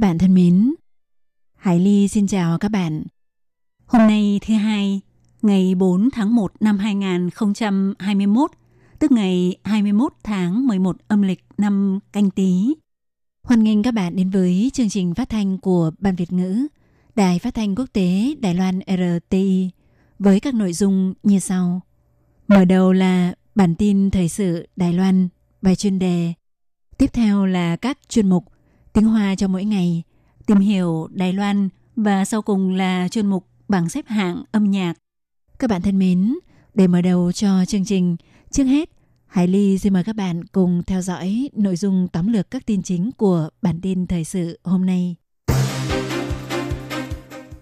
[0.00, 0.74] Các bạn thân mến,
[1.56, 3.02] Hải Ly xin chào các bạn.
[3.86, 5.00] Hôm nay thứ hai,
[5.42, 8.50] ngày 4 tháng 1 năm 2021,
[8.98, 12.74] tức ngày 21 tháng 11 âm lịch năm canh tí.
[13.42, 16.66] Hoan nghênh các bạn đến với chương trình phát thanh của Ban Việt ngữ,
[17.14, 19.70] Đài Phát thanh Quốc tế Đài Loan RTI
[20.18, 21.80] với các nội dung như sau.
[22.48, 25.28] Mở đầu là bản tin thời sự Đài Loan,
[25.62, 26.32] bài chuyên đề.
[26.98, 28.44] Tiếp theo là các chuyên mục
[28.92, 30.02] tiếng Hoa cho mỗi ngày,
[30.46, 34.94] tìm hiểu Đài Loan và sau cùng là chuyên mục bảng xếp hạng âm nhạc.
[35.58, 36.34] Các bạn thân mến,
[36.74, 38.16] để mở đầu cho chương trình,
[38.50, 38.90] trước hết,
[39.26, 42.82] Hải Ly xin mời các bạn cùng theo dõi nội dung tóm lược các tin
[42.82, 45.16] chính của bản tin thời sự hôm nay.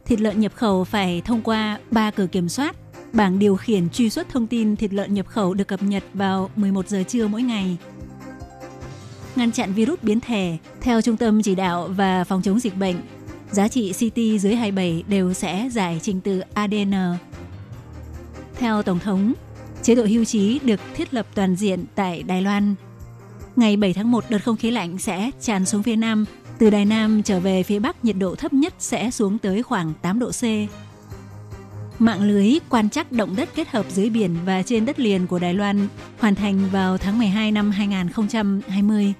[0.07, 2.77] Thịt lợn nhập khẩu phải thông qua 3 cửa kiểm soát.
[3.13, 6.51] Bảng điều khiển truy xuất thông tin thịt lợn nhập khẩu được cập nhật vào
[6.57, 7.77] 11 giờ trưa mỗi ngày
[9.39, 10.57] ngăn chặn virus biến thể.
[10.81, 12.97] Theo Trung tâm Chỉ đạo và Phòng chống dịch bệnh,
[13.51, 16.95] giá trị CT dưới 27 đều sẽ giải trình tự ADN.
[18.59, 19.33] Theo Tổng thống,
[19.83, 22.75] chế độ hưu trí được thiết lập toàn diện tại Đài Loan.
[23.57, 26.25] Ngày 7 tháng 1, đợt không khí lạnh sẽ tràn xuống phía Nam.
[26.59, 29.93] Từ Đài Nam trở về phía Bắc, nhiệt độ thấp nhất sẽ xuống tới khoảng
[30.03, 30.43] 8 độ C.
[31.99, 35.39] Mạng lưới quan trắc động đất kết hợp dưới biển và trên đất liền của
[35.39, 39.15] Đài Loan hoàn thành vào tháng 12 năm 2020.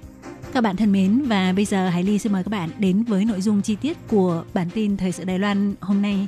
[0.53, 3.25] Các bạn thân mến và bây giờ Hải Ly xin mời các bạn đến với
[3.25, 6.27] nội dung chi tiết của bản tin Thời sự Đài Loan hôm nay.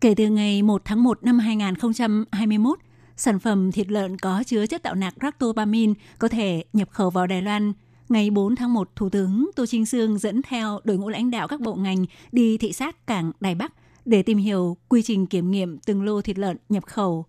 [0.00, 2.78] Kể từ ngày 1 tháng 1 năm 2021,
[3.16, 7.26] sản phẩm thịt lợn có chứa chất tạo nạc ractopamine có thể nhập khẩu vào
[7.26, 7.72] Đài Loan.
[8.08, 11.48] Ngày 4 tháng 1, Thủ tướng Tô Trinh Sương dẫn theo đội ngũ lãnh đạo
[11.48, 13.72] các bộ ngành đi thị sát cảng Đài Bắc
[14.06, 17.24] để tìm hiểu quy trình kiểm nghiệm từng lô thịt lợn nhập khẩu.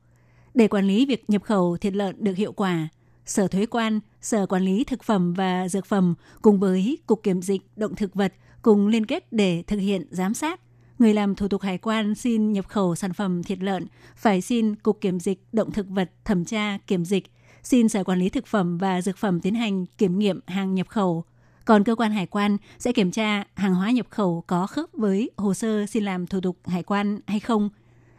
[0.54, 2.88] Để quản lý việc nhập khẩu thịt lợn được hiệu quả,
[3.26, 7.42] Sở Thuế quan, Sở Quản lý Thực phẩm và Dược phẩm cùng với Cục Kiểm
[7.42, 10.60] dịch Động thực vật cùng liên kết để thực hiện giám sát.
[11.00, 14.76] Người làm thủ tục hải quan xin nhập khẩu sản phẩm thịt lợn phải xin
[14.76, 17.24] Cục Kiểm dịch Động thực vật thẩm tra kiểm dịch,
[17.64, 20.88] xin Sở Quản lý Thực phẩm và Dược phẩm tiến hành kiểm nghiệm hàng nhập
[20.90, 21.24] khẩu–
[21.68, 25.32] còn cơ quan hải quan sẽ kiểm tra hàng hóa nhập khẩu có khớp với
[25.38, 27.70] hồ sơ xin làm thủ tục hải quan hay không.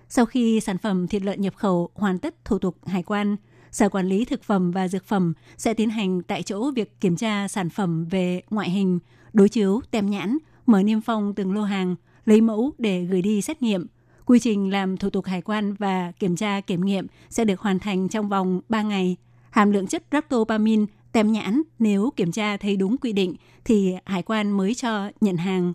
[0.09, 3.37] Sau khi sản phẩm thịt lợn nhập khẩu hoàn tất thủ tục hải quan,
[3.71, 7.17] Sở Quản lý Thực phẩm và Dược phẩm sẽ tiến hành tại chỗ việc kiểm
[7.17, 8.99] tra sản phẩm về ngoại hình,
[9.33, 13.43] đối chiếu, tem nhãn, mở niêm phong từng lô hàng, lấy mẫu để gửi đi
[13.43, 13.87] xét nghiệm.
[14.25, 17.79] Quy trình làm thủ tục hải quan và kiểm tra kiểm nghiệm sẽ được hoàn
[17.79, 19.17] thành trong vòng 3 ngày.
[19.51, 24.23] Hàm lượng chất ractopamine tem nhãn nếu kiểm tra thấy đúng quy định thì hải
[24.23, 25.73] quan mới cho nhận hàng.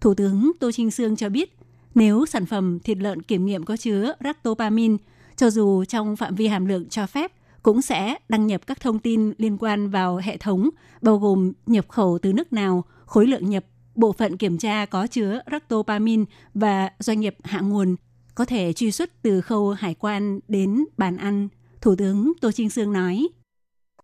[0.00, 1.56] Thủ tướng Tô Trinh Sương cho biết,
[1.94, 4.96] nếu sản phẩm thịt lợn kiểm nghiệm có chứa ractopamin,
[5.36, 7.32] cho dù trong phạm vi hàm lượng cho phép,
[7.62, 10.70] cũng sẽ đăng nhập các thông tin liên quan vào hệ thống,
[11.02, 13.64] bao gồm nhập khẩu từ nước nào, khối lượng nhập,
[13.94, 17.96] bộ phận kiểm tra có chứa ractopamin và doanh nghiệp hạ nguồn,
[18.34, 21.48] có thể truy xuất từ khâu hải quan đến bàn ăn.
[21.80, 23.28] Thủ tướng Tô Trinh Sương nói.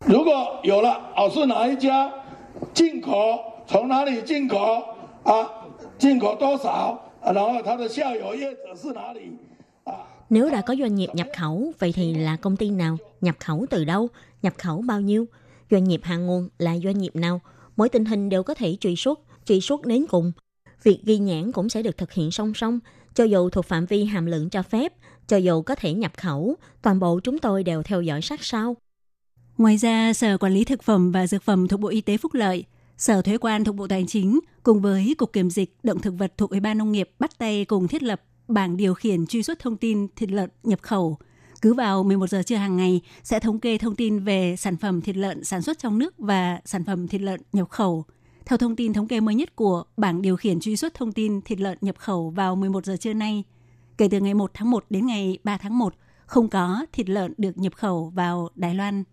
[0.05, 2.11] 如果有了，哦是哪一家
[2.73, 4.57] 进口，从哪里进口
[5.23, 5.47] 啊？
[5.97, 6.69] 进口多少？
[7.21, 9.31] 啊然后它的下游业者是哪里？
[9.83, 9.93] 啊，
[10.29, 12.97] Nếu đã có doanh nghiệp nhập khẩu, vậy thì là công ty nào?
[13.21, 14.07] Nhập khẩu từ đâu?
[14.41, 15.25] Nhập khẩu bao nhiêu?
[15.71, 17.41] Doanh nghiệp hạ nguồn là doanh nghiệp nào?
[17.75, 20.31] Mỗi tình hình đều có thể truy xuất, truy xuất đến cùng.
[20.83, 22.79] Việc ghi nhãn cũng sẽ được thực hiện song song,
[23.13, 24.93] cho dù thuộc phạm vi hàm lượng cho phép,
[25.27, 28.75] cho dù có thể nhập khẩu, toàn bộ chúng tôi đều theo dõi sát sao.
[29.62, 32.34] Ngoài ra, Sở Quản lý Thực phẩm và Dược phẩm thuộc Bộ Y tế Phúc
[32.34, 32.64] Lợi,
[32.96, 36.32] Sở Thuế quan thuộc Bộ Tài chính cùng với Cục Kiểm dịch Động thực vật
[36.36, 39.58] thuộc Ủy ban Nông nghiệp bắt tay cùng thiết lập bảng điều khiển truy xuất
[39.58, 41.18] thông tin thịt lợn nhập khẩu.
[41.62, 45.00] Cứ vào 11 giờ trưa hàng ngày sẽ thống kê thông tin về sản phẩm
[45.00, 48.04] thịt lợn sản xuất trong nước và sản phẩm thịt lợn nhập khẩu.
[48.46, 51.40] Theo thông tin thống kê mới nhất của bảng điều khiển truy xuất thông tin
[51.42, 53.44] thịt lợn nhập khẩu vào 11 giờ trưa nay,
[53.98, 55.94] kể từ ngày 1 tháng 1 đến ngày 3 tháng 1,
[56.26, 59.04] không có thịt lợn được nhập khẩu vào Đài Loan.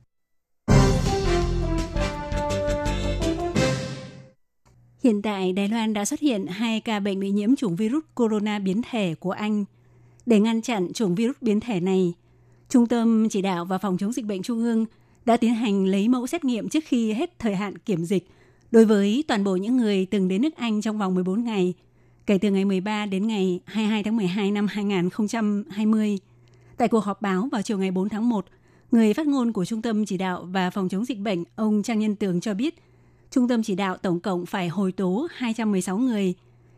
[5.03, 8.59] Hiện tại, Đài Loan đã xuất hiện hai ca bệnh bị nhiễm chủng virus corona
[8.59, 9.65] biến thể của Anh.
[10.25, 12.13] Để ngăn chặn chủng virus biến thể này,
[12.69, 14.85] Trung tâm Chỉ đạo và Phòng chống dịch bệnh Trung ương
[15.25, 18.29] đã tiến hành lấy mẫu xét nghiệm trước khi hết thời hạn kiểm dịch
[18.71, 21.73] đối với toàn bộ những người từng đến nước Anh trong vòng 14 ngày,
[22.25, 26.19] kể từ ngày 13 đến ngày 22 tháng 12 năm 2020.
[26.77, 28.45] Tại cuộc họp báo vào chiều ngày 4 tháng 1,
[28.91, 31.99] người phát ngôn của Trung tâm Chỉ đạo và Phòng chống dịch bệnh, ông Trang
[31.99, 32.75] Nhân Tường cho biết,
[33.31, 36.33] Trung tâm Chỉ đạo tổng cộng phải hồi tố 216 người,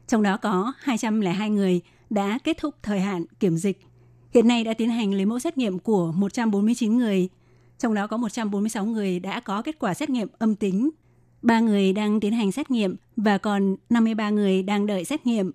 [0.07, 3.80] trong đó có 202 người đã kết thúc thời hạn kiểm dịch.
[4.33, 7.30] Hiện nay đã tiến hành lấy mẫu xét nghiệm của 149 người,
[7.80, 10.89] trong đó có 146 người đã có kết quả xét nghiệm âm tính,
[11.42, 15.51] 3 người đang tiến hành xét nghiệm và còn 53 người đang đợi xét nghiệm.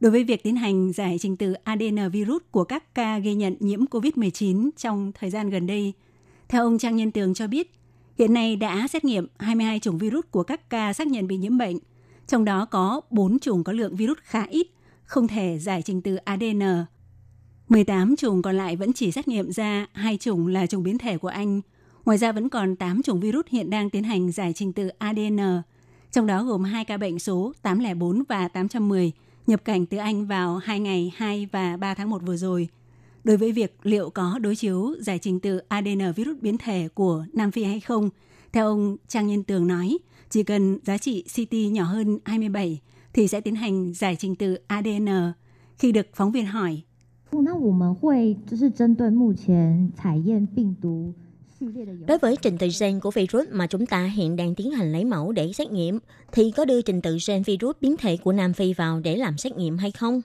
[0.00, 3.56] Đối với việc tiến hành giải trình tự ADN virus của các ca ghi nhận
[3.60, 5.92] nhiễm COVID-19 trong thời gian gần đây,
[6.48, 7.77] theo ông Trang Nhân Tường cho biết,
[8.18, 11.58] hiện nay đã xét nghiệm 22 chủng virus của các ca xác nhận bị nhiễm
[11.58, 11.78] bệnh,
[12.26, 14.66] trong đó có 4 chủng có lượng virus khá ít,
[15.04, 16.62] không thể giải trình tự ADN.
[17.68, 21.18] 18 chủng còn lại vẫn chỉ xét nghiệm ra hai chủng là chủng biến thể
[21.18, 21.60] của Anh.
[22.04, 25.40] Ngoài ra vẫn còn 8 chủng virus hiện đang tiến hành giải trình tự ADN,
[26.12, 29.12] trong đó gồm hai ca bệnh số 804 và 810
[29.46, 32.68] nhập cảnh từ Anh vào hai ngày 2 và 3 tháng 1 vừa rồi
[33.28, 37.24] đối với việc liệu có đối chiếu giải trình tự ADN virus biến thể của
[37.32, 38.10] Nam Phi hay không.
[38.52, 39.98] Theo ông Trang Nhân Tường nói,
[40.30, 42.80] chỉ cần giá trị CT nhỏ hơn 27
[43.12, 45.08] thì sẽ tiến hành giải trình tự ADN.
[45.78, 46.82] Khi được phóng viên hỏi,
[52.06, 55.04] Đối với trình tự gen của virus mà chúng ta hiện đang tiến hành lấy
[55.04, 55.98] mẫu để xét nghiệm,
[56.32, 59.38] thì có đưa trình tự gen virus biến thể của Nam Phi vào để làm
[59.38, 60.22] xét nghiệm hay không?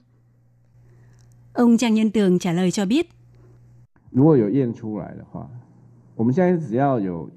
[1.52, 3.06] Ông Trang Nhân Tường trả lời cho biết.
[4.10, 5.48] 如果有验出来的话，
[6.14, 7.30] 我们现在只要有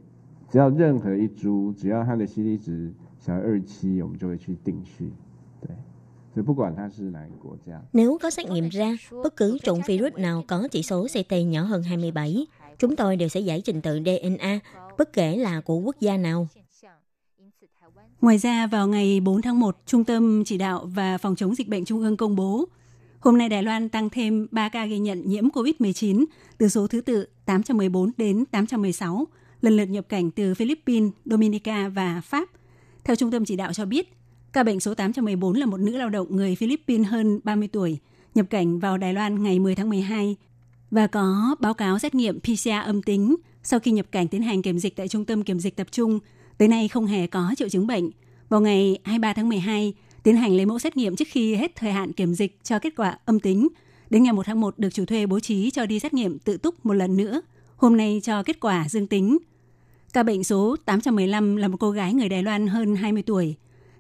[0.50, 5.12] 只要任何一株，只要它的 CD 值小于二七，我们就会去定序。
[5.62, 5.76] 对，
[6.34, 7.82] 所以不管它是哪个国家。
[7.94, 11.64] Nếu có xét nghiệm ra, bất cứ chủng virus nào có chỉ số CT nhỏ
[11.64, 12.46] hơn 27,
[12.80, 14.60] chúng tôi đều sẽ giải trình tự DNA,
[14.98, 16.48] bất kể là của quốc gia nào.
[18.22, 21.68] Ngoài ra, vào ngày 4 tháng 1, Trung tâm Chỉ đạo và Phòng chống dịch
[21.68, 22.66] bệnh Trung ương công bố,
[23.27, 26.25] hôm nay Đài Loan tăng thêm 3 ca ghi nhận nhiễm COVID-19
[26.59, 29.27] từ số thứ tự 814 đến 816,
[29.61, 32.49] lần lượt nhập cảnh từ Philippines, Dominica và Pháp.
[33.05, 34.13] Theo Trung tâm Chỉ đạo cho biết,
[34.53, 37.99] ca bệnh số 814 là một nữ lao động người Philippines hơn 30 tuổi,
[38.35, 40.37] nhập cảnh vào Đài Loan ngày 10 tháng 12
[40.91, 44.63] và có báo cáo xét nghiệm PCR âm tính sau khi nhập cảnh tiến hành
[44.63, 46.19] kiểm dịch tại trung tâm kiểm dịch tập trung,
[46.59, 48.11] tới nay không hề có triệu chứng bệnh.
[48.49, 49.95] Vào ngày 23 tháng 12,
[50.27, 52.93] tiến hành lấy mẫu xét nghiệm trước khi hết thời hạn kiểm dịch cho kết
[52.97, 53.69] quả âm tính.
[54.11, 56.57] Đến ngày 1 tháng 1 được chủ thuê bố trí cho đi xét nghiệm tự
[56.57, 57.41] túc một lần nữa.
[57.77, 59.39] Hôm nay cho kết quả dương tính.
[60.13, 63.55] Ca bệnh số 815 là một cô gái người Đài Loan hơn 20 tuổi.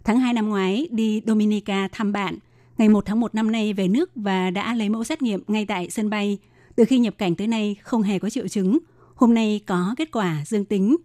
[0.05, 2.38] Tháng 2 năm ngoái đi Dominica thăm bạn.
[2.78, 5.67] Ngày 1 tháng 1 năm nay về nước và đã lấy mẫu xét nghiệm ngay
[5.67, 6.38] tại sân bay.
[6.76, 8.78] Từ khi nhập cảnh tới nay không hề có triệu chứng.
[9.14, 10.96] Hôm nay có kết quả dương tính.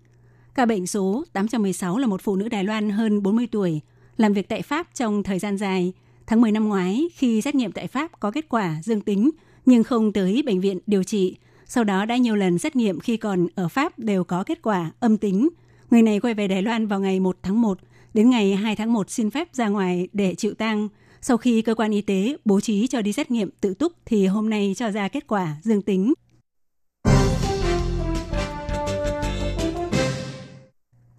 [0.56, 3.82] Ca bệnh số 816 là một phụ nữ Đài Loan hơn 40 tuổi,
[4.22, 5.94] làm việc tại Pháp trong thời gian dài.
[6.28, 9.30] Tháng 10 năm ngoái, khi xét nghiệm tại Pháp có kết quả dương tính,
[9.66, 11.36] nhưng không tới bệnh viện điều trị.
[11.66, 14.92] Sau đó đã nhiều lần xét nghiệm khi còn ở Pháp đều có kết quả
[15.00, 15.50] âm tính.
[15.92, 17.80] Người này quay về Đài Loan vào ngày 1 tháng 1,
[18.14, 20.90] đến ngày 2 tháng 1 xin phép ra ngoài để chịu tang.
[21.22, 24.28] Sau khi cơ quan y tế bố trí cho đi xét nghiệm tự túc thì
[24.28, 26.14] hôm nay cho ra kết quả dương tính.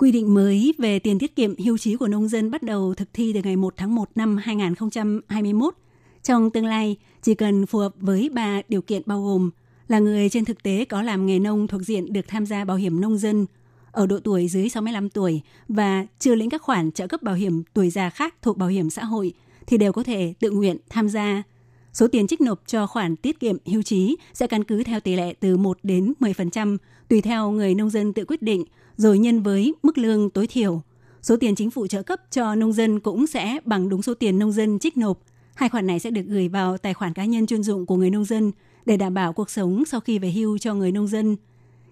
[0.02, 3.08] Quy định mới về tiền tiết kiệm hưu trí của nông dân bắt đầu thực
[3.12, 5.74] thi từ ngày 1 tháng 1 năm 2021.
[6.22, 9.50] Trong tương lai, chỉ cần phù hợp với ba điều kiện bao gồm
[9.88, 12.76] là người trên thực tế có làm nghề nông thuộc diện được tham gia bảo
[12.76, 13.46] hiểm nông dân,
[13.92, 17.62] ở độ tuổi dưới 65 tuổi và chưa lĩnh các khoản trợ cấp bảo hiểm
[17.74, 19.32] tuổi già khác thuộc bảo hiểm xã hội
[19.66, 21.42] thì đều có thể tự nguyện tham gia.
[21.92, 25.16] Số tiền trích nộp cho khoản tiết kiệm hưu trí sẽ căn cứ theo tỷ
[25.16, 26.76] lệ từ 1 đến 10%,
[27.08, 28.64] tùy theo người nông dân tự quyết định,
[28.96, 30.82] rồi nhân với mức lương tối thiểu.
[31.22, 34.38] Số tiền chính phủ trợ cấp cho nông dân cũng sẽ bằng đúng số tiền
[34.38, 35.18] nông dân trích nộp.
[35.54, 38.10] Hai khoản này sẽ được gửi vào tài khoản cá nhân chuyên dụng của người
[38.10, 38.52] nông dân
[38.86, 41.36] để đảm bảo cuộc sống sau khi về hưu cho người nông dân.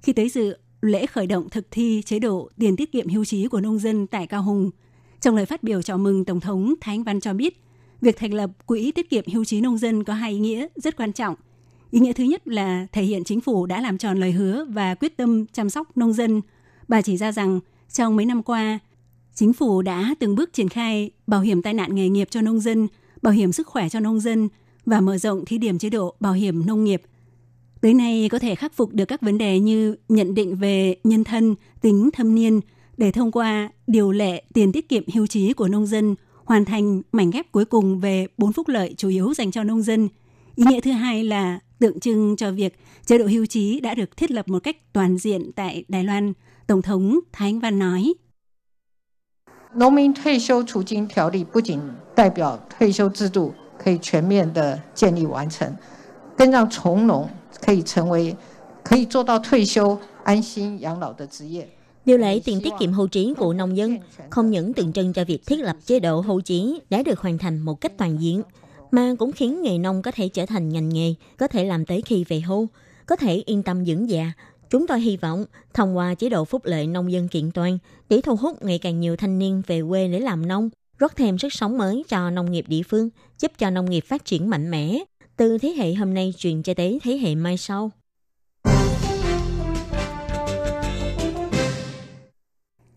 [0.02, 3.48] Khi tới dự lễ khởi động thực thi chế độ tiền tiết kiệm hưu trí
[3.48, 4.70] của nông dân tại Cao Hùng,
[5.20, 7.62] trong lời phát biểu chào mừng Tổng thống Thái Anh Văn cho biết,
[8.00, 10.96] việc thành lập Quỹ tiết kiệm hưu trí nông dân có hai ý nghĩa rất
[10.96, 11.34] quan trọng.
[11.90, 14.94] Ý nghĩa thứ nhất là thể hiện chính phủ đã làm tròn lời hứa và
[14.94, 16.40] quyết tâm chăm sóc nông dân.
[16.90, 17.60] Bà chỉ ra rằng
[17.92, 18.78] trong mấy năm qua,
[19.34, 22.60] chính phủ đã từng bước triển khai bảo hiểm tai nạn nghề nghiệp cho nông
[22.60, 22.88] dân,
[23.22, 24.48] bảo hiểm sức khỏe cho nông dân
[24.86, 27.02] và mở rộng thí điểm chế độ bảo hiểm nông nghiệp.
[27.80, 31.24] Tới nay có thể khắc phục được các vấn đề như nhận định về nhân
[31.24, 32.60] thân, tính thâm niên
[32.96, 37.02] để thông qua điều lệ tiền tiết kiệm hưu trí của nông dân hoàn thành
[37.12, 40.08] mảnh ghép cuối cùng về bốn phúc lợi chủ yếu dành cho nông dân.
[40.56, 44.16] Ý nghĩa thứ hai là tượng trưng cho việc chế độ hưu trí đã được
[44.16, 46.32] thiết lập một cách toàn diện tại Đài Loan,
[46.70, 48.14] Tổng thống Thái Văn nói.
[62.04, 63.98] Điều lệ tiền tiết kiệm hưu trí của nông dân
[64.30, 67.38] không những tượng trưng cho việc thiết lập chế độ hưu trí đã được hoàn
[67.38, 68.42] thành một cách toàn diện,
[68.90, 72.02] mà cũng khiến nghề nông có thể trở thành ngành nghề, có thể làm tới
[72.02, 72.68] khi về hưu,
[73.06, 74.32] có thể yên tâm dưỡng già,
[74.70, 78.20] Chúng tôi hy vọng thông qua chế độ phúc lợi nông dân kiện toàn để
[78.20, 81.52] thu hút ngày càng nhiều thanh niên về quê để làm nông, rót thêm sức
[81.52, 83.08] sống mới cho nông nghiệp địa phương,
[83.38, 84.98] giúp cho nông nghiệp phát triển mạnh mẽ,
[85.36, 87.90] từ thế hệ hôm nay truyền cho tới thế hệ mai sau.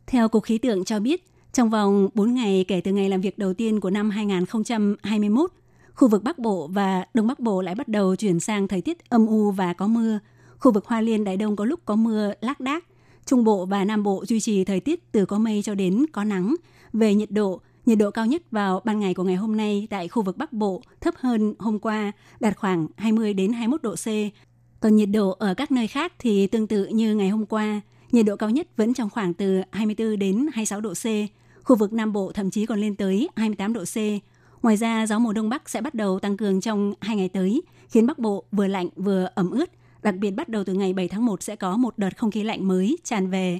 [0.07, 3.37] Theo Cục Khí tượng cho biết, trong vòng 4 ngày kể từ ngày làm việc
[3.37, 5.51] đầu tiên của năm 2021,
[5.95, 9.09] khu vực Bắc Bộ và Đông Bắc Bộ lại bắt đầu chuyển sang thời tiết
[9.09, 10.19] âm u và có mưa.
[10.63, 12.85] Khu vực Hoa Liên Đại Đông có lúc có mưa lác đác.
[13.25, 16.23] Trung Bộ và Nam Bộ duy trì thời tiết từ có mây cho đến có
[16.23, 16.55] nắng.
[16.93, 20.07] Về nhiệt độ, nhiệt độ cao nhất vào ban ngày của ngày hôm nay tại
[20.07, 24.07] khu vực Bắc Bộ thấp hơn hôm qua, đạt khoảng 20 đến 21 độ C.
[24.79, 28.25] Còn nhiệt độ ở các nơi khác thì tương tự như ngày hôm qua, nhiệt
[28.25, 31.05] độ cao nhất vẫn trong khoảng từ 24 đến 26 độ C.
[31.63, 33.97] Khu vực Nam Bộ thậm chí còn lên tới 28 độ C.
[34.63, 37.61] Ngoài ra, gió mùa đông bắc sẽ bắt đầu tăng cường trong hai ngày tới,
[37.89, 39.69] khiến Bắc Bộ vừa lạnh vừa ẩm ướt.
[40.03, 42.43] Đặc biệt bắt đầu từ ngày 7 tháng 1 sẽ có một đợt không khí
[42.43, 43.59] lạnh mới tràn về.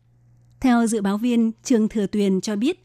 [0.60, 2.80] Theo dự báo viên Trương Thừa Tuyền cho biết,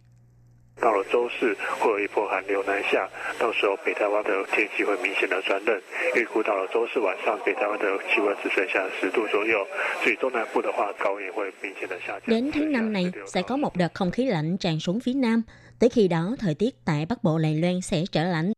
[12.27, 15.43] Đến tháng năm này sẽ có một đợt không khí lạnh tràn xuống phía Nam.
[15.79, 18.53] Tới khi đó, thời tiết tại Bắc Bộ lầy Loan sẽ trở lạnh.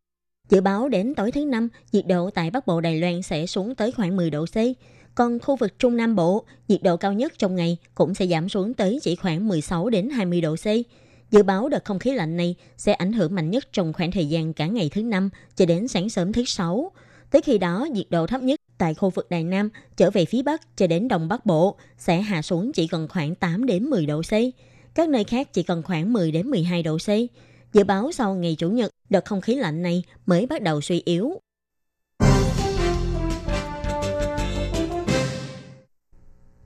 [0.51, 3.75] Dự báo đến tối thứ năm, nhiệt độ tại Bắc Bộ Đài Loan sẽ xuống
[3.75, 4.55] tới khoảng 10 độ C.
[5.15, 8.49] Còn khu vực Trung Nam Bộ, nhiệt độ cao nhất trong ngày cũng sẽ giảm
[8.49, 10.65] xuống tới chỉ khoảng 16 đến 20 độ C.
[11.31, 14.29] Dự báo đợt không khí lạnh này sẽ ảnh hưởng mạnh nhất trong khoảng thời
[14.29, 16.91] gian cả ngày thứ năm cho đến sáng sớm thứ sáu.
[17.31, 20.41] Tới khi đó, nhiệt độ thấp nhất tại khu vực Đài Nam trở về phía
[20.41, 24.05] Bắc cho đến Đông Bắc Bộ sẽ hạ xuống chỉ còn khoảng 8 đến 10
[24.05, 24.33] độ C.
[24.95, 27.09] Các nơi khác chỉ còn khoảng 10 đến 12 độ C.
[27.73, 31.01] Dự báo sau ngày Chủ nhật, đợt không khí lạnh này mới bắt đầu suy
[31.05, 31.31] yếu.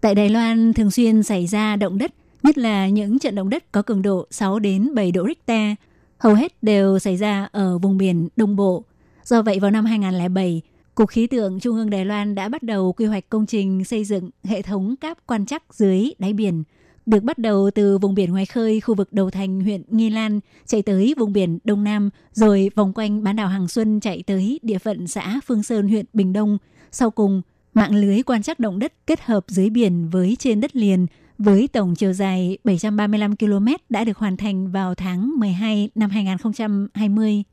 [0.01, 2.11] Tại Đài Loan thường xuyên xảy ra động đất,
[2.43, 5.73] nhất là những trận động đất có cường độ 6 đến 7 độ Richter,
[6.17, 8.83] hầu hết đều xảy ra ở vùng biển Đông Bộ.
[9.23, 10.61] Do vậy vào năm 2007,
[10.95, 14.03] Cục Khí tượng Trung ương Đài Loan đã bắt đầu quy hoạch công trình xây
[14.03, 16.63] dựng hệ thống cáp quan trắc dưới đáy biển,
[17.05, 20.39] được bắt đầu từ vùng biển ngoài khơi khu vực đầu thành huyện Nghi Lan
[20.65, 24.59] chạy tới vùng biển Đông Nam, rồi vòng quanh bán đảo Hàng Xuân chạy tới
[24.61, 26.57] địa phận xã Phương Sơn huyện Bình Đông.
[26.91, 27.41] Sau cùng,
[27.73, 31.07] mạng lưới quan trắc động đất kết hợp dưới biển với trên đất liền
[31.37, 37.43] với tổng chiều dài 735 km đã được hoàn thành vào tháng 12 năm 2020.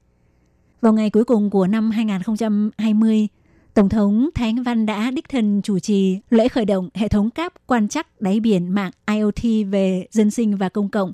[0.80, 3.28] Vào ngày cuối cùng của năm 2020,
[3.74, 7.30] Tổng thống Thái Anh Văn đã đích thân chủ trì lễ khởi động hệ thống
[7.30, 11.12] cáp quan trắc đáy biển mạng IoT về dân sinh và công cộng.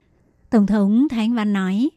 [0.51, 1.91] Tổng thống Thái Anh Văn nói,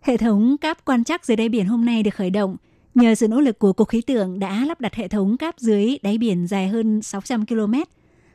[0.00, 2.56] hệ thống cáp quan trắc dưới đáy biển hôm nay được khởi động
[2.94, 5.98] nhờ sự nỗ lực của Cục Khí tượng đã lắp đặt hệ thống cáp dưới
[6.02, 7.74] đáy biển dài hơn 600 km,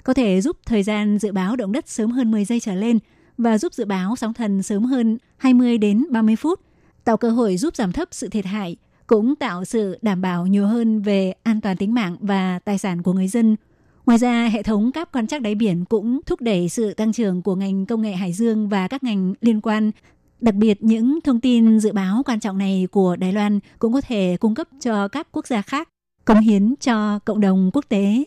[0.04, 3.00] có thể giúp thời gian dự báo động đất sớm hơn 10 giây trở lên
[3.38, 6.60] và giúp dự báo sóng thần sớm hơn 20 đến 30 phút,
[7.04, 8.78] tạo cơ hội giúp giảm thấp sự thiệt hại,
[9.10, 13.04] cũng tạo sự đảm bảo nhiều hơn về an toàn tính mạng và tài sản
[13.04, 13.56] của người dân.
[14.06, 17.42] Ngoài ra, hệ thống cáp quan trắc đáy biển cũng thúc đẩy sự tăng trưởng
[17.42, 19.92] của ngành công nghệ hải dương và các ngành liên quan.
[20.42, 24.02] Đặc biệt, những thông tin dự báo quan trọng này của Đài Loan cũng có
[24.02, 25.90] thể cung cấp cho các quốc gia khác,
[26.26, 28.24] cống hiến cho cộng đồng quốc tế.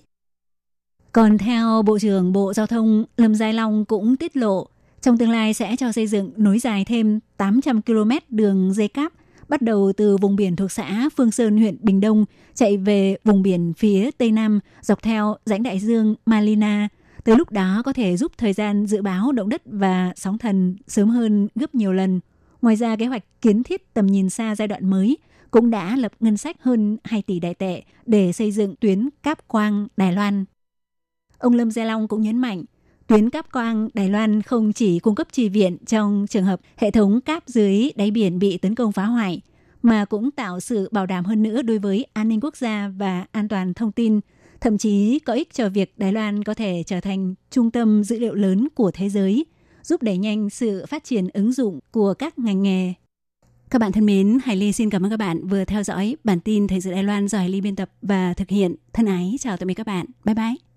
[1.12, 4.66] Còn theo Bộ trưởng Bộ Giao thông Lâm Giai Long cũng tiết lộ,
[5.00, 9.12] trong tương lai sẽ cho xây dựng nối dài thêm 800 km đường dây cáp
[9.52, 13.42] bắt đầu từ vùng biển thuộc xã Phương Sơn, huyện Bình Đông, chạy về vùng
[13.42, 16.88] biển phía Tây Nam, dọc theo rãnh đại dương Malina.
[17.24, 20.76] Từ lúc đó có thể giúp thời gian dự báo động đất và sóng thần
[20.86, 22.20] sớm hơn gấp nhiều lần.
[22.62, 25.18] Ngoài ra, kế hoạch kiến thiết tầm nhìn xa giai đoạn mới
[25.50, 29.48] cũng đã lập ngân sách hơn 2 tỷ đại tệ để xây dựng tuyến cáp
[29.48, 30.44] quang Đài Loan.
[31.38, 32.64] Ông Lâm Gia Long cũng nhấn mạnh,
[33.06, 36.90] tuyến cáp quang Đài Loan không chỉ cung cấp trì viện trong trường hợp hệ
[36.90, 39.40] thống cáp dưới đáy biển bị tấn công phá hoại,
[39.82, 43.26] mà cũng tạo sự bảo đảm hơn nữa đối với an ninh quốc gia và
[43.32, 44.20] an toàn thông tin,
[44.60, 48.18] thậm chí có ích cho việc Đài Loan có thể trở thành trung tâm dữ
[48.18, 49.46] liệu lớn của thế giới,
[49.82, 52.92] giúp đẩy nhanh sự phát triển ứng dụng của các ngành nghề.
[53.70, 56.40] Các bạn thân mến, Hải Ly xin cảm ơn các bạn vừa theo dõi bản
[56.40, 58.74] tin Thời sự Đài Loan do Hải Ly biên tập và thực hiện.
[58.92, 60.06] Thân ái, chào tạm biệt các bạn.
[60.24, 60.71] Bye bye.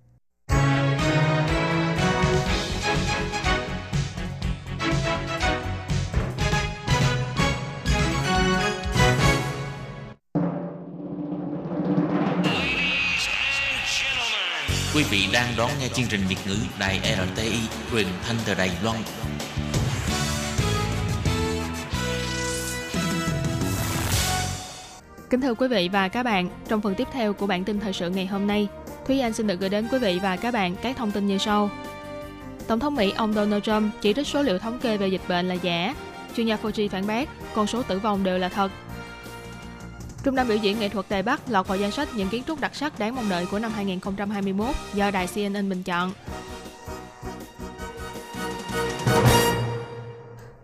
[14.96, 17.60] Quý vị đang đón nghe chương trình Việt ngữ Đài RTI
[17.92, 18.98] truyền thanh từ Đài Loan.
[25.30, 27.94] Kính thưa quý vị và các bạn, trong phần tiếp theo của bản tin thời
[27.94, 28.68] sự ngày hôm nay,
[29.08, 31.38] Thúy Anh xin được gửi đến quý vị và các bạn các thông tin như
[31.38, 31.70] sau.
[32.68, 35.48] Tổng thống Mỹ ông Donald Trump chỉ trích số liệu thống kê về dịch bệnh
[35.48, 35.96] là giả.
[36.36, 38.72] Chuyên gia Fauci phản bác, con số tử vong đều là thật.
[40.26, 42.62] Trung tâm biểu diễn nghệ thuật Đài Bắc lọt vào danh sách những kiến trúc
[42.62, 46.12] đặc sắc đáng mong đợi của năm 2021 do đài CNN bình chọn.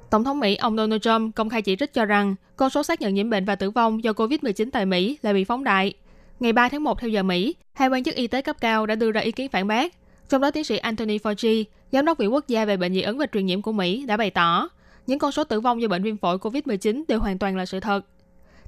[0.10, 3.02] Tổng thống Mỹ ông Donald Trump công khai chỉ trích cho rằng con số xác
[3.02, 5.94] nhận nhiễm bệnh và tử vong do COVID-19 tại Mỹ là bị phóng đại.
[6.40, 8.96] Ngày 3 tháng 1 theo giờ Mỹ, hai quan chức y tế cấp cao đã
[8.96, 9.94] đưa ra ý kiến phản bác.
[10.30, 13.18] Trong đó tiến sĩ Anthony Fauci, giám đốc Viện Quốc gia về bệnh dị ứng
[13.18, 14.70] và truyền nhiễm của Mỹ đã bày tỏ
[15.08, 17.80] những con số tử vong do bệnh viêm phổi COVID-19 đều hoàn toàn là sự
[17.80, 18.06] thật.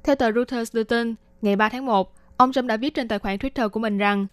[0.04, 3.18] Theo tờ Reuters đưa tin, ngày 3 tháng 1, ông Trump đã viết trên tài
[3.18, 4.26] khoản Twitter của mình rằng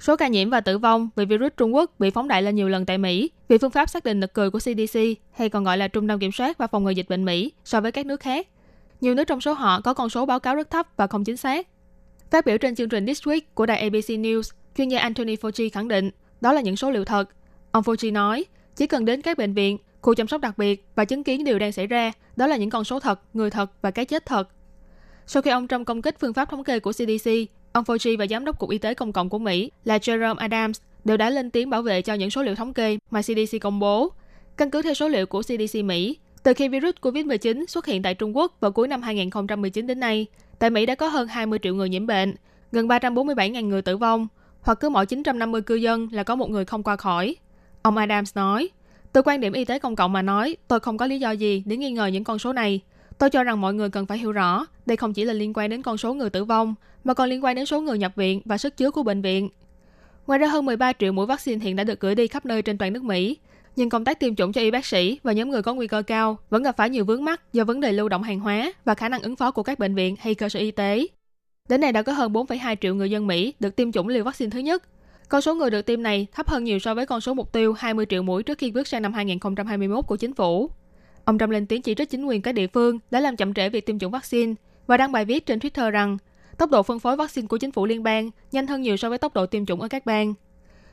[0.00, 2.68] số ca nhiễm và tử vong vì virus Trung Quốc bị phóng đại lên nhiều
[2.68, 5.00] lần tại Mỹ vì phương pháp xác định nực cười của CDC
[5.32, 7.80] hay còn gọi là Trung tâm Kiểm soát và Phòng ngừa Dịch bệnh Mỹ so
[7.80, 8.48] với các nước khác.
[9.00, 11.36] Nhiều nước trong số họ có con số báo cáo rất thấp và không chính
[11.36, 11.66] xác.
[12.30, 15.70] Phát biểu trên chương trình This Week của đài ABC News, chuyên gia Anthony Fauci
[15.72, 17.28] khẳng định đó là những số liệu thật.
[17.70, 18.44] Ông Fauci nói,
[18.76, 21.58] chỉ cần đến các bệnh viện, khu chăm sóc đặc biệt và chứng kiến điều
[21.58, 24.48] đang xảy ra, đó là những con số thật, người thật và cái chết thật.
[25.26, 27.30] Sau khi ông Trump công kích phương pháp thống kê của CDC,
[27.72, 30.80] ông Fauci và giám đốc Cục Y tế Công cộng của Mỹ là Jerome Adams
[31.04, 33.78] đều đã lên tiếng bảo vệ cho những số liệu thống kê mà CDC công
[33.78, 34.12] bố.
[34.56, 38.14] Căn cứ theo số liệu của CDC Mỹ, từ khi virus COVID-19 xuất hiện tại
[38.14, 40.26] Trung Quốc vào cuối năm 2019 đến nay,
[40.58, 42.34] tại Mỹ đã có hơn 20 triệu người nhiễm bệnh,
[42.72, 44.28] gần 347.000 người tử vong,
[44.60, 47.36] hoặc cứ mỗi 950 cư dân là có một người không qua khỏi.
[47.82, 48.68] Ông Adams nói,
[49.12, 51.62] từ quan điểm y tế công cộng mà nói, tôi không có lý do gì
[51.66, 52.80] để nghi ngờ những con số này.
[53.18, 55.70] Tôi cho rằng mọi người cần phải hiểu rõ, đây không chỉ là liên quan
[55.70, 56.74] đến con số người tử vong,
[57.04, 59.48] mà còn liên quan đến số người nhập viện và sức chứa của bệnh viện.
[60.26, 62.78] Ngoài ra hơn 13 triệu mũi vaccine hiện đã được gửi đi khắp nơi trên
[62.78, 63.36] toàn nước Mỹ,
[63.76, 66.02] nhưng công tác tiêm chủng cho y bác sĩ và nhóm người có nguy cơ
[66.02, 68.94] cao vẫn gặp phải nhiều vướng mắc do vấn đề lưu động hàng hóa và
[68.94, 71.06] khả năng ứng phó của các bệnh viện hay cơ sở y tế.
[71.68, 74.50] Đến nay đã có hơn 4,2 triệu người dân Mỹ được tiêm chủng liều vaccine
[74.50, 74.82] thứ nhất.
[75.28, 77.72] Con số người được tiêm này thấp hơn nhiều so với con số mục tiêu
[77.72, 80.70] 20 triệu mũi trước khi bước sang năm 2021 của chính phủ.
[81.26, 83.68] Ông Trump lên tiếng chỉ trích chính quyền các địa phương đã làm chậm trễ
[83.68, 84.54] việc tiêm chủng vaccine
[84.86, 86.18] và đăng bài viết trên Twitter rằng
[86.58, 89.18] tốc độ phân phối vaccine của chính phủ liên bang nhanh hơn nhiều so với
[89.18, 90.34] tốc độ tiêm chủng ở các bang.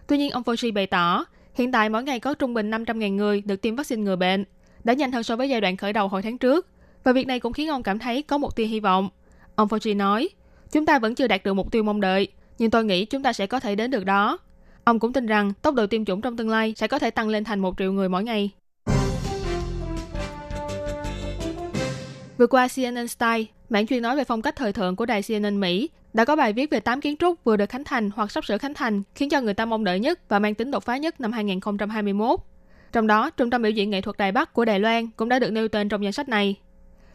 [0.07, 3.41] Tuy nhiên, ông Fauci bày tỏ, hiện tại mỗi ngày có trung bình 500.000 người
[3.41, 4.45] được tiêm vaccine ngừa bệnh,
[4.83, 6.67] đã nhanh hơn so với giai đoạn khởi đầu hồi tháng trước,
[7.03, 9.09] và việc này cũng khiến ông cảm thấy có một tia hy vọng.
[9.55, 10.29] Ông Fauci nói,
[10.71, 13.33] chúng ta vẫn chưa đạt được mục tiêu mong đợi, nhưng tôi nghĩ chúng ta
[13.33, 14.37] sẽ có thể đến được đó.
[14.83, 17.29] Ông cũng tin rằng tốc độ tiêm chủng trong tương lai sẽ có thể tăng
[17.29, 18.51] lên thành một triệu người mỗi ngày.
[22.37, 25.59] Vừa qua CNN Style, mạng chuyên nói về phong cách thời thượng của đài CNN
[25.59, 28.45] Mỹ, đã có bài viết về 8 kiến trúc vừa được khánh thành hoặc sắp
[28.45, 30.97] sửa khánh thành, khiến cho người ta mong đợi nhất và mang tính đột phá
[30.97, 32.39] nhất năm 2021.
[32.91, 35.39] Trong đó, Trung tâm biểu diễn nghệ thuật Đài Bắc của Đài Loan cũng đã
[35.39, 36.55] được nêu tên trong danh sách này.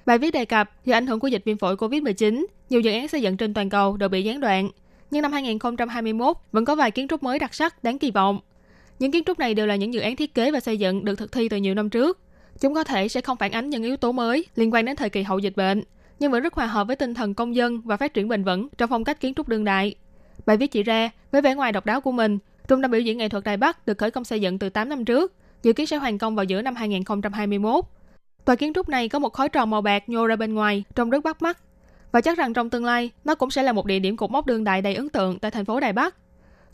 [0.07, 3.09] Bài viết đề cập do ảnh hưởng của dịch viêm phổi COVID-19, nhiều dự án
[3.09, 4.71] xây dựng trên toàn cầu đều bị gián đoạn.
[5.11, 8.41] Nhưng năm 2021 vẫn có vài kiến trúc mới đặc sắc đáng kỳ vọng.
[8.99, 11.19] Những kiến trúc này đều là những dự án thiết kế và xây dựng được
[11.19, 12.19] thực thi từ nhiều năm trước.
[12.61, 15.11] Chúng có thể sẽ không phản ánh những yếu tố mới liên quan đến thời
[15.11, 15.83] kỳ hậu dịch bệnh,
[16.19, 18.69] nhưng vẫn rất hòa hợp với tinh thần công dân và phát triển bền vững
[18.79, 19.95] trong phong cách kiến trúc đương đại.
[20.47, 23.19] Bài viết chỉ ra, với vẻ ngoài độc đáo của mình, Trung tâm biểu diễn
[23.19, 25.87] nghệ thuật Đài Bắc được khởi công xây dựng từ 8 năm trước, dự kiến
[25.87, 27.85] sẽ hoàn công vào giữa năm 2021.
[28.45, 31.11] Tòa kiến trúc này có một khối tròn màu bạc nhô ra bên ngoài, trông
[31.11, 31.59] rất bắt mắt.
[32.13, 34.47] Và chắc rằng trong tương lai, nó cũng sẽ là một địa điểm cột mốc
[34.47, 36.15] đương đại đầy ấn tượng tại thành phố Đài Bắc.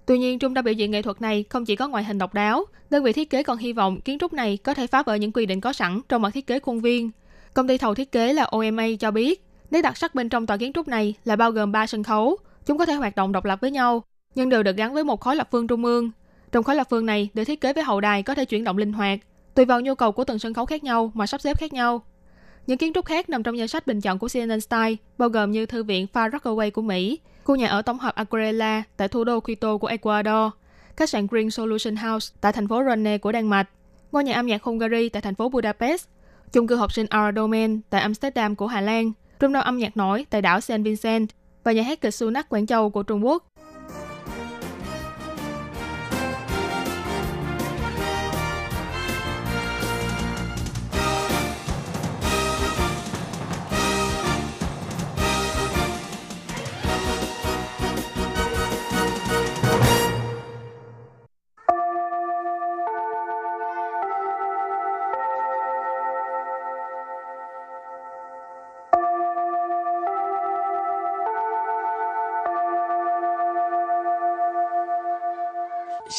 [0.07, 2.35] Tuy nhiên, trung tâm biểu diễn nghệ thuật này không chỉ có ngoại hình độc
[2.35, 5.15] đáo, đơn vị thiết kế còn hy vọng kiến trúc này có thể phá vỡ
[5.15, 7.11] những quy định có sẵn trong mặt thiết kế khuôn viên.
[7.55, 10.57] Công ty thầu thiết kế là OMA cho biết, nét đặc sắc bên trong tòa
[10.57, 12.37] kiến trúc này là bao gồm 3 sân khấu,
[12.67, 15.21] chúng có thể hoạt động độc lập với nhau, nhưng đều được gắn với một
[15.21, 16.11] khối lập phương trung ương.
[16.53, 18.79] Trong khối lập phương này được thiết kế với hậu đài có thể chuyển động
[18.79, 19.21] linh hoạt,
[19.55, 22.03] tùy vào nhu cầu của từng sân khấu khác nhau mà sắp xếp khác nhau.
[22.67, 25.53] Những kiến trúc khác nằm trong danh sách bình chọn của CNN Style, bao gồm
[25.53, 29.25] như Thư viện Far Rockaway của Mỹ, khu nhà ở tổng hợp Aquarela tại thủ
[29.25, 30.53] đô Quito của Ecuador,
[30.97, 33.69] khách sạn Green Solution House tại thành phố Rennes của Đan Mạch,
[34.13, 36.07] ngôi nhà âm nhạc Hungary tại thành phố Budapest,
[36.53, 40.27] chung cư học sinh Aradomen tại Amsterdam của Hà Lan, trung tâm âm nhạc nổi
[40.31, 41.31] tại đảo Saint Vincent.
[41.65, 43.45] Và nhà hát kịch Sunak Quảng Châu của Trung Quốc.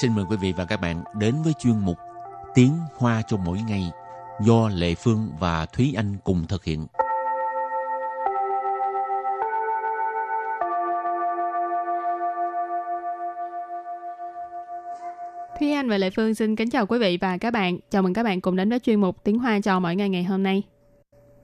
[0.01, 1.97] Xin mời quý vị và các bạn đến với chuyên mục
[2.53, 3.91] Tiếng Hoa cho mỗi ngày
[4.41, 6.87] do Lệ Phương và Thúy Anh cùng thực hiện.
[15.59, 17.77] Thúy Anh và Lệ Phương xin kính chào quý vị và các bạn.
[17.89, 20.23] Chào mừng các bạn cùng đến với chuyên mục Tiếng Hoa cho mỗi ngày ngày
[20.23, 20.63] hôm nay.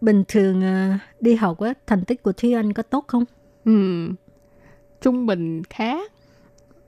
[0.02, 3.24] Bình thường à, đi học á, thành tích của Thúy Anh có tốt không?
[3.66, 4.08] Ừ,
[5.02, 5.98] trung bình khá.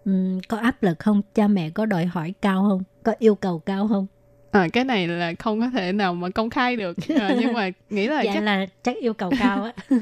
[0.05, 0.11] Ừ,
[0.47, 1.21] có áp lực không?
[1.35, 2.83] Cha mẹ có đòi hỏi cao không?
[3.03, 4.07] Có yêu cầu cao không?
[4.53, 7.69] À, cái này là không có thể nào mà công khai được à, nhưng mà
[7.89, 9.73] nghĩ là dạ chắc là chắc yêu cầu cao á.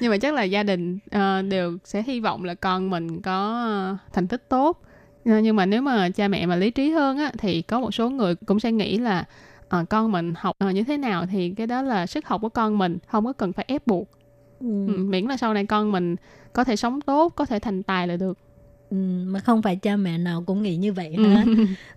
[0.00, 3.66] nhưng mà chắc là gia đình uh, đều sẽ hy vọng là con mình có
[3.92, 4.82] uh, thành tích tốt
[5.30, 7.94] uh, nhưng mà nếu mà cha mẹ mà lý trí hơn á thì có một
[7.94, 9.24] số người cũng sẽ nghĩ là
[9.80, 12.48] uh, con mình học uh, như thế nào thì cái đó là sức học của
[12.48, 14.08] con mình không có cần phải ép buộc
[14.60, 14.86] ừ.
[14.86, 16.16] ừ, miễn là sau này con mình
[16.52, 18.38] có thể sống tốt có thể thành tài là được
[19.26, 21.44] mà không phải cha mẹ nào cũng nghĩ như vậy hả?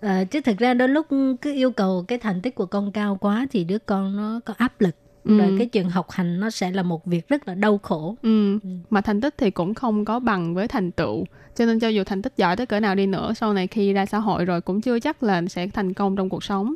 [0.02, 1.08] à, chứ thực ra đôi lúc
[1.42, 4.54] cứ yêu cầu cái thành tích của con cao quá thì đứa con nó có
[4.58, 5.38] áp lực Ừ.
[5.38, 8.60] rồi cái chuyện học hành nó sẽ là một việc rất là đau khổ Ừ.
[8.90, 11.26] Mà thành tích thì cũng không có bằng với thành tựu.
[11.56, 13.94] Cho nên cho dù thành tích giỏi tới cỡ nào đi nữa, sau này khi
[13.94, 16.74] ra xã hội rồi cũng chưa chắc là sẽ thành công trong cuộc sống.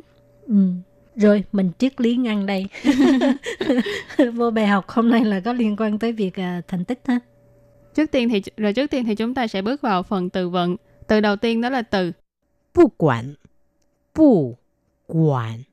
[0.48, 0.54] ừ.
[1.16, 2.66] rồi mình triết lý ngăn đây
[4.34, 7.18] vô bài học hôm nay là có liên quan tới việc à, thành tích ha
[7.99, 10.75] Trước tiên thì rồi trước tiên thì chúng ta sẽ bước vào phần từ vựng.
[11.07, 12.11] Từ đầu tiên đó là từ
[12.73, 13.35] 不管，
[14.13, 14.57] 不
[15.07, 15.63] 管，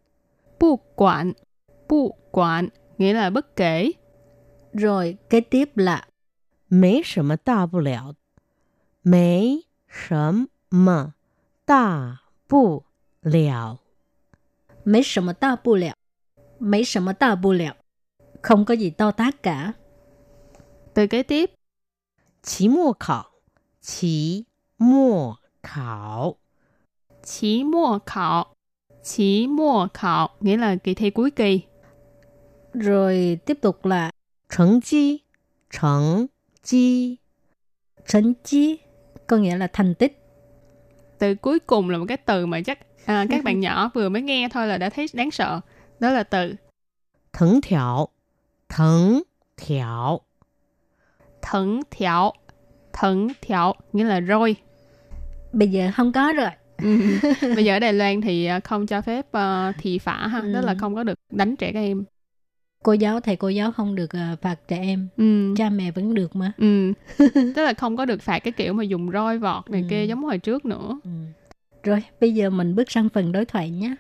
[0.59, 1.33] bu quản.
[1.89, 3.93] Bu quản nghĩa là bất kể.
[4.73, 6.05] rồi kế tiếp là
[6.69, 8.15] 没什么大不了，
[9.03, 11.15] 没什么
[11.67, 12.85] 大不
[13.21, 13.81] 了，
[14.85, 15.95] mấy 什么大不了
[16.59, 17.77] mấy 什么大不了
[18.43, 19.73] không có gì to tát cả
[20.95, 21.51] Từ kế tiếp
[22.47, 23.25] 期末考，
[23.81, 24.47] 期
[24.79, 26.37] 末考，
[27.25, 28.55] Chí mùa khảo.
[29.05, 31.61] Chí mùa khảo nghĩa là kỳ thi cuối kỳ.
[32.75, 34.11] rồi tiếp tục là
[34.49, 35.23] 成绩，
[35.71, 36.29] 成
[36.63, 37.19] 绩，
[38.07, 38.81] 成绩
[39.27, 40.19] có nghĩa là thành tích
[41.19, 44.23] Từ cuối cùng là một cái từ mà chắc à, các bạn nhỏ vừa mới
[44.23, 45.61] nghe thôi là đã thấy đáng sợ.
[46.01, 46.55] Đó là từ
[47.33, 48.11] 藤条，
[48.69, 49.25] 藤
[49.57, 50.21] 条，
[51.52, 52.34] thẩn thiểu.
[52.94, 54.56] Thẩn thiểu nghĩa là roi.
[55.54, 56.50] bây giờ không có rồi
[56.84, 56.98] Ừ.
[57.56, 60.62] Bây giờ ở Đài Loan thì à, không cho phép uh, thị phả ha, đó
[60.62, 60.78] là Ừ.
[60.80, 62.04] không có được đánh trẻ các em.
[62.84, 65.54] cô giáo thầy cô giáo không được à, phạt trẻ em Ừ.
[65.58, 66.94] cha mẹ vẫn được mà Ừ.
[67.34, 69.88] Tức là không có được phạt cái kiểu mà dùng roi vọt này Ừ.
[69.90, 71.00] kia giống hồi trước nữa.
[71.04, 71.10] ừ.
[71.84, 73.96] rồi bây giờ mình bước sang phần đối thoại nhé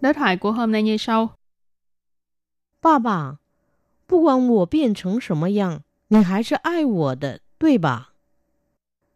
[0.00, 1.30] Đối thoại của hôm nay như sau.
[2.80, 3.38] 爸爸，
[4.06, 8.12] 不管我变成什么样，你还是爱我的，对吧？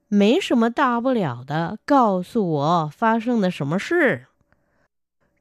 [0.08, 4.26] 没什么大不了的，告诉我发生了什么事。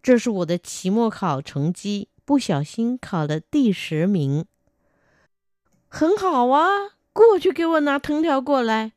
[0.03, 4.45] 这是我的期末考成绩，不小心考了第十名。
[5.88, 6.67] 很好啊，
[7.13, 8.91] 过去给我拿藤条过来。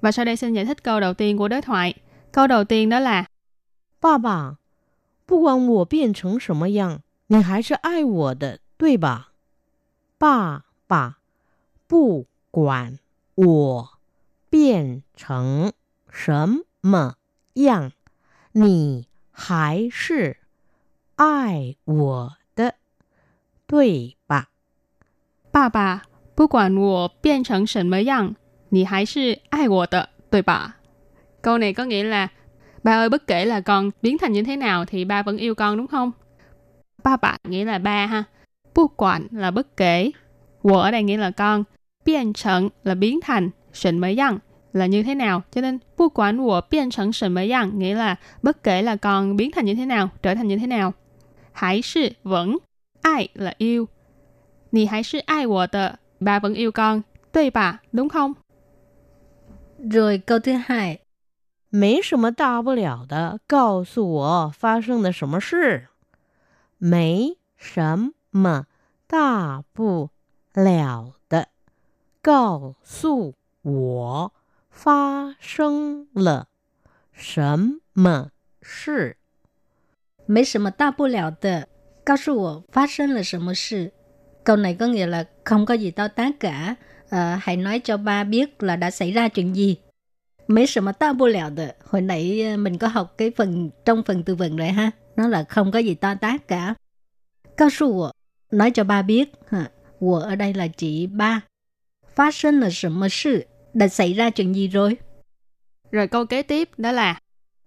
[0.00, 1.94] Và sau đây xin giải thích câu đầu tiên của đối thoại.
[2.32, 3.26] Câu đầu tiên đó là
[4.00, 4.56] 爸爸，
[5.25, 9.31] 不管我变成什么样，你还是爱我的，对吧？
[10.17, 11.19] 爸爸，
[11.87, 12.99] 不管
[13.35, 13.99] 我
[14.49, 15.73] 变成
[16.09, 17.15] 什么
[17.53, 17.91] 样，
[18.51, 20.37] 你还是
[21.15, 22.75] 爱我的，
[23.65, 24.49] 对吧？
[25.51, 26.03] 爸爸，
[26.35, 28.35] 不管我变成什么样，
[28.69, 30.77] 你还是爱我的，对吧
[31.41, 32.29] ？Câu này có nghĩa là
[32.83, 35.55] ba ơi bất kể là con biến thành như thế nào thì ba vẫn yêu
[35.55, 36.11] con đúng không?
[37.03, 38.23] Ba bạn nghĩa là ba ha.
[38.75, 40.11] Bu quản là bất kể.
[40.63, 41.63] Wo ở đây nghĩa là con.
[42.05, 43.49] Biến thành là biến thành.
[43.73, 44.39] Sỉnh mới yang
[44.73, 45.41] là như thế nào.
[45.51, 48.95] Cho nên bu quản wo biến thành sỉnh mới yang nghĩa là bất kể là
[48.95, 50.93] con biến thành như thế nào, trở thành như thế nào.
[51.51, 52.57] Hãy sư vẫn.
[53.01, 53.87] Ai là yêu.
[54.71, 55.91] Nì hãy sư ai wo de.
[56.19, 57.01] Ba vẫn yêu con.
[57.31, 58.33] Tuy bà, đúng không?
[59.91, 60.97] rồi câu thứ hai
[61.72, 65.88] 没什么大不了的，告诉我发生了什么事。
[66.78, 68.66] 没什么
[69.06, 70.10] 大不
[70.54, 71.48] 了的，
[72.22, 74.32] 告诉我
[74.70, 76.48] 发生了
[77.12, 77.58] 什
[77.92, 78.30] 么
[78.62, 79.16] 事。
[80.26, 81.68] mấy 什么大不了的
[82.04, 83.92] 告诉我发生了什么事
[84.44, 86.76] câu này có nghĩa là không có gì to tát cả
[87.10, 89.76] Ờ, hãy nói cho ba biết là đã xảy ra chuyện gì
[90.46, 94.68] mấy 什么大不了的 hồi nãy ờ, mình có học cái phần trong phần từ vựng rồi
[94.68, 96.74] ha nó là không có gì to tát cả
[97.56, 98.10] cao su
[98.50, 99.32] nói cho ba biết.
[99.48, 99.70] Ha.
[100.00, 101.42] 我 ở đây là chỉ ba.
[102.14, 103.46] Phát sinh là 什么事?
[103.74, 104.96] Đã xảy ra chuyện gì rồi?
[105.90, 107.18] Rồi câu kế tiếp đó là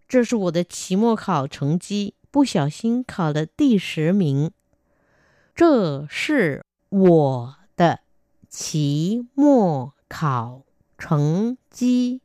[0.09, 4.51] 这是我的期末考成绩，不小心考了第十名。
[5.55, 7.99] 这是我的
[8.49, 10.63] 期末考
[10.97, 12.21] 成绩，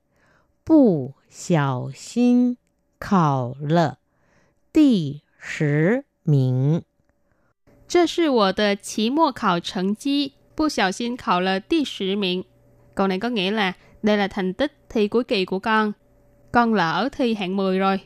[0.71, 2.57] 不小心
[2.99, 3.99] 考了
[4.73, 6.83] 第十名。
[7.89, 12.45] 这是我的期末考成绩，不小心考了第十名。
[12.95, 15.93] Câu này có nghĩa là đây là thành tích thi cuối kỳ của con.
[16.53, 18.01] Con lỡ thi hạng 10 rồi.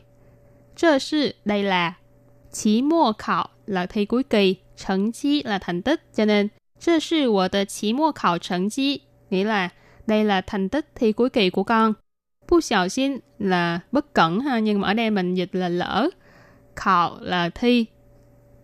[0.75, 1.97] 这是 đây là
[2.51, 6.49] Chí mùa khảo là thi cuối kỳ, thành chi là thành tích, cho nên
[6.79, 9.69] 这是我的期末考成绩 nghĩa là
[10.05, 11.93] đây là thành tích thi cuối kỳ của con.
[12.48, 16.08] Phu xào xin là bất cẩn ha, nhưng mà ở đây mình dịch là lỡ.
[16.76, 17.86] Khảo là thi.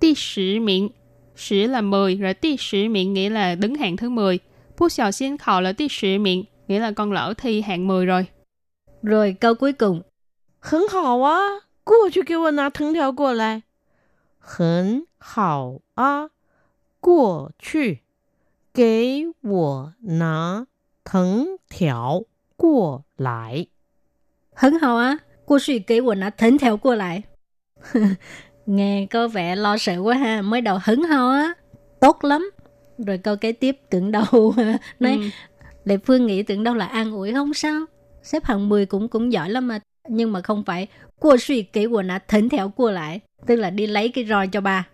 [0.01, 0.89] Ti sử miệng.
[1.37, 4.39] Sử là 10, rồi ti sử miệng nghĩa là đứng hạng thứ mười.
[4.77, 8.07] Phu xào xin khảo là ti sử miệng, nghĩa là con lỡ thi hạng 10
[8.07, 8.27] rồi.
[9.03, 10.03] Rồi câu cuối cùng.
[10.61, 11.49] Hẳn hảo á,
[11.85, 13.61] cô chú kêu nà thằng theo qua lại.
[14.41, 16.29] Hẳn hảo á,
[17.01, 17.81] cô chú
[18.75, 19.33] kêu
[20.01, 20.65] nà
[21.05, 22.23] thằng theo
[22.62, 23.68] 过来。
[24.54, 27.24] 很好啊，过去给我拿藤条过来。
[28.66, 31.54] Nghe có vẻ lo sợ quá ha, mới đầu hứng hao á,
[32.00, 32.52] tốt lắm.
[32.98, 34.54] Rồi câu kế tiếp tưởng đâu
[35.00, 35.30] nói ừ.
[35.86, 37.86] Lệ Phương nghĩ tưởng đâu là an ủi không sao.
[38.24, 39.80] Xếp hạng 10 cũng cũng giỏi lắm mà.
[40.10, 40.88] Nhưng mà không phải.
[41.20, 43.20] Qua suy kỹ của nó thỉnh theo qua lại.
[43.46, 44.88] Tức là đi lấy cái roi cho ba.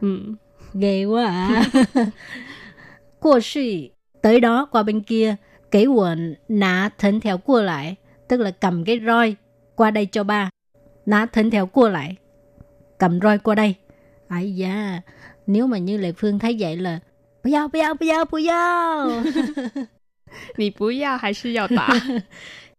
[0.00, 0.18] Ừ.
[0.74, 1.64] Ghê quá à.
[3.20, 3.90] qua suy
[4.22, 5.36] tới đó qua bên kia.
[5.70, 7.96] Kỹ quần nã thỉnh theo qua lại.
[8.28, 9.36] Tức là cầm cái roi
[9.74, 10.50] qua đây cho ba.
[11.06, 12.16] Nã thỉnh theo qua lại.
[12.98, 13.74] Cầm roi qua đây.
[14.28, 15.00] Ai da,
[15.46, 17.00] nếu mà như Lệ Phương thấy vậy là
[17.46, 19.22] 不要不要不要不要
[20.56, 21.86] 你不要还是要打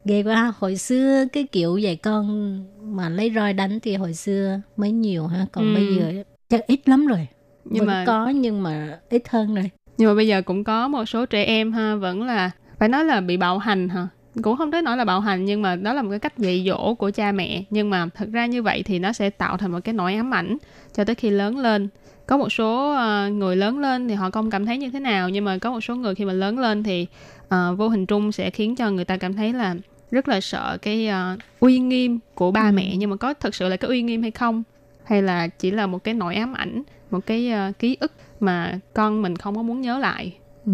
[0.06, 4.60] ghê quá hồi xưa cái kiểu vậy con mà lấy roi đánh thì hồi xưa
[4.78, 5.74] mới nhiều ha còn ừ.
[5.74, 7.28] bây giờ chắc ít lắm rồi
[7.66, 10.88] nhưng vẫn mà có nhưng mà ít hơn rồi nhưng mà bây giờ cũng có
[10.88, 12.52] một số trẻ em ha vẫn là
[12.83, 14.09] phải nói là bị bạo hành hả?
[14.43, 16.65] Cũng không tới nói là bạo hành nhưng mà đó là một cái cách dạy
[16.67, 17.65] dỗ của cha mẹ.
[17.71, 20.35] Nhưng mà thật ra như vậy thì nó sẽ tạo thành một cái nỗi ám
[20.35, 20.57] ảnh
[20.95, 21.89] cho tới khi lớn lên.
[22.27, 25.29] Có một số uh, người lớn lên thì họ không cảm thấy như thế nào
[25.29, 27.07] nhưng mà có một số người khi mà lớn lên thì
[27.45, 29.75] uh, vô hình trung sẽ khiến cho người ta cảm thấy là
[30.11, 32.73] rất là sợ cái uh, uy nghiêm của ba ừ.
[32.73, 34.63] mẹ nhưng mà có thật sự là cái uy nghiêm hay không?
[35.05, 38.79] Hay là chỉ là một cái nỗi ám ảnh một cái uh, ký ức mà
[38.95, 40.37] con mình không có muốn nhớ lại?
[40.67, 40.73] Ừ.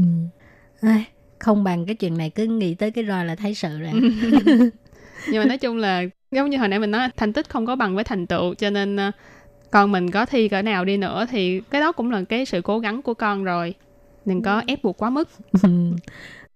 [0.81, 1.05] à,
[1.40, 3.92] không bằng cái chuyện này cứ nghĩ tới cái roi là thấy sợ rồi
[5.28, 7.76] nhưng mà nói chung là giống như hồi nãy mình nói thành tích không có
[7.76, 9.14] bằng với thành tựu cho nên uh,
[9.72, 12.62] con mình có thi cỡ nào đi nữa thì cái đó cũng là cái sự
[12.62, 13.74] cố gắng của con rồi
[14.26, 15.30] đừng có ép buộc quá mức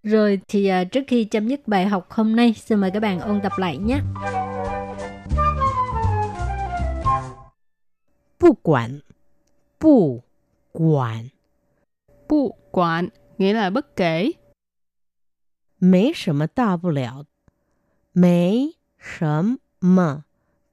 [0.04, 3.20] rồi thì uh, trước khi chấm dứt bài học hôm nay xin mời các bạn
[3.20, 4.00] ôn tập lại nhé
[8.40, 9.02] 不管
[9.80, 10.24] 不
[10.72, 11.32] 管
[12.28, 14.32] 不管 nghĩa là bất kể
[15.82, 17.26] 没什么大不了
[18.12, 20.26] 没什么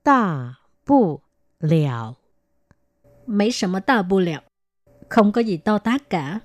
[0.02, 1.22] 大不
[1.58, 2.16] 了
[3.26, 4.42] mấy 什么大不了
[5.08, 6.40] không có gì to tát cả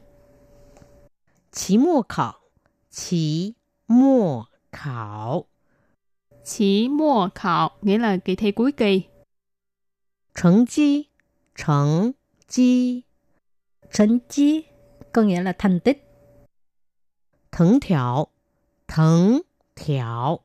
[1.52, 2.42] 期末考
[2.90, 5.46] 期末考
[6.44, 9.10] 期末考 nghĩa là kỳ thi cuối kỳ
[10.34, 11.10] thành绩
[11.56, 12.14] 成
[12.48, 13.04] 绩
[13.90, 14.66] 成绩
[15.12, 16.06] có nghĩa là thành tích
[17.52, 18.30] 藤条
[18.88, 19.42] 藤
[19.76, 20.42] 条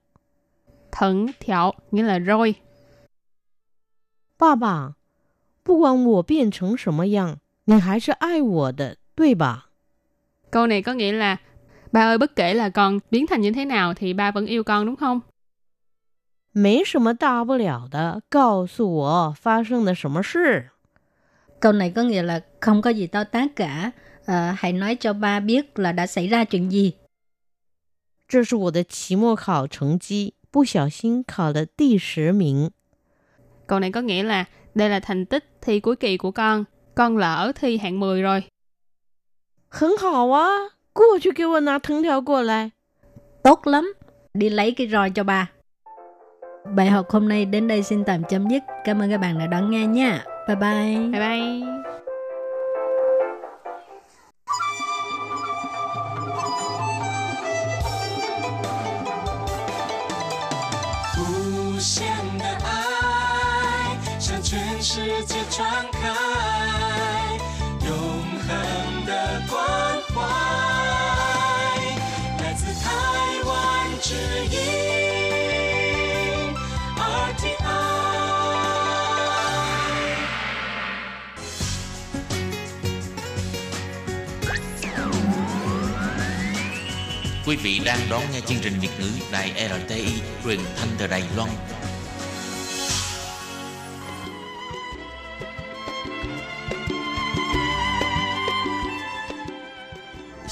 [0.91, 2.55] 藤条 nghĩa là roi
[4.37, 4.97] 爸爸
[5.63, 9.71] 不管我变成什么样，你还是爱我的，对吧？
[10.51, 11.39] Câu này có nghĩa là
[11.93, 14.65] Ba ơi, bất kể là con biến thành như thế nào thì ba vẫn yêu
[14.65, 15.23] con đúng không?
[16.53, 20.71] 没什么大不了的，告诉我发生了什么事。
[21.61, 23.93] Câu này có nghĩa là không có gì to tát cả.
[24.27, 26.93] À, hãy nói cho ba biết là đã xảy ra chuyện gì.
[28.29, 32.71] 这是我的期末考成绩，不小心考了第十名。
[33.67, 36.65] Câu này có nghĩa là đây là thành tích thi cuối kỳ của con.
[36.95, 38.43] Con lỡ thi hạng 10 rồi.
[39.69, 40.49] 很好啊，
[40.93, 42.73] 过去给我拿藤条过来。
[43.43, 43.93] Tốt lắm,
[44.35, 45.51] đi lấy cái roi cho ba.
[46.77, 48.63] Bài học hôm nay đến đây xin tạm chấm dứt.
[48.85, 50.25] Cảm ơn các bạn đã đón nghe nha.
[50.49, 50.97] Bye bye.
[51.13, 52.08] Bye bye.
[65.52, 65.92] trang
[87.50, 90.06] Quý vị đang đón nghe chương trình Việt ngữ Đài RTI
[90.44, 91.50] truyền thanh từ Đài Loan.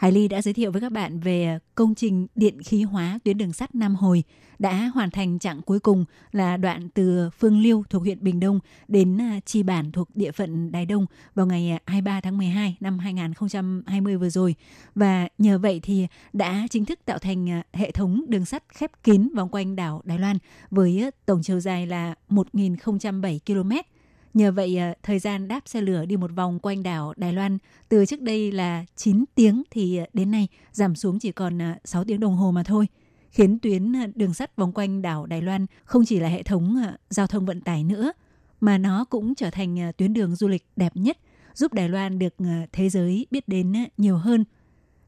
[0.00, 3.18] Hải Ly đã giới thiệu với các bạn về à, công trình điện khí hóa
[3.24, 4.22] tuyến đường sắt Nam Hồi
[4.58, 8.60] đã hoàn thành chặng cuối cùng là đoạn từ Phương Liêu thuộc huyện Bình Đông
[8.88, 12.76] đến à, Chi Bản thuộc địa phận Đài Đông vào ngày à, 23 tháng 12
[12.80, 14.54] năm 2020 vừa rồi.
[14.94, 19.28] Và nhờ vậy thì đã chính thức tạo thành hệ thống đường sắt khép kín
[19.36, 20.38] vòng quanh đảo Đài Loan
[20.70, 23.72] với tổng chiều dài là 1.007 km
[24.34, 27.58] Nhờ vậy, à, thời gian đáp xe lửa đi một vòng quanh đảo Đài Loan
[27.88, 31.78] từ trước đây là 9 tiếng thì à, đến nay giảm xuống chỉ còn à,
[31.84, 32.86] 6 tiếng đồng hồ mà thôi
[33.30, 36.76] khiến tuyến đường sắt vòng quanh đảo Đài Loan không chỉ là hệ thống
[37.10, 38.12] giao thông vận tải nữa,
[38.60, 41.18] mà nó cũng trở thành tuyến đường du lịch đẹp nhất,
[41.54, 42.34] giúp Đài Loan được
[42.72, 44.44] thế giới biết đến nhiều hơn.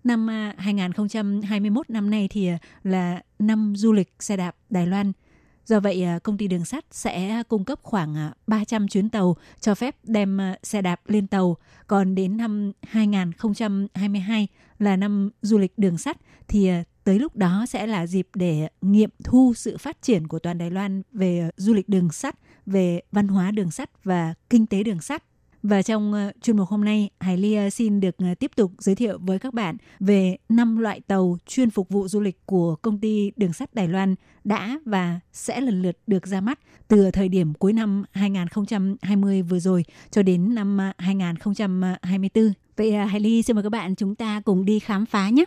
[0.05, 2.51] Năm 2021 năm nay thì
[2.83, 5.13] là năm du lịch xe đạp Đài Loan–
[5.67, 9.37] Do vậy, à, công ty đường sắt sẽ cung cấp khoảng à, 300 chuyến tàu
[9.61, 11.57] cho phép đem à, xe đạp lên tàu.
[11.87, 14.49] Còn đến năm 2022
[14.79, 16.17] là năm du lịch đường sắt
[16.49, 16.71] thì
[17.05, 20.71] tới lúc đó sẽ là dịp để nghiệm thu sự phát triển của toàn Đài
[20.71, 25.01] Loan về du lịch đường sắt, về văn hóa đường sắt và kinh tế đường
[25.01, 25.25] sắt.
[25.63, 28.73] Và trong ờ, chuyên mục hôm nay, Hải Ly ờ, xin được ờ, tiếp tục
[28.79, 32.77] giới thiệu với các bạn về năm loại tàu chuyên phục vụ du lịch của
[32.83, 37.11] công ty đường sắt Đài Loan đã và sẽ lần lượt được ra mắt từ
[37.11, 42.53] thời điểm cuối năm 2020 vừa rồi cho đến năm 2024.
[42.77, 45.45] Vậy Hải Ly xin mời các bạn chúng ta cùng đi khám phá nhé.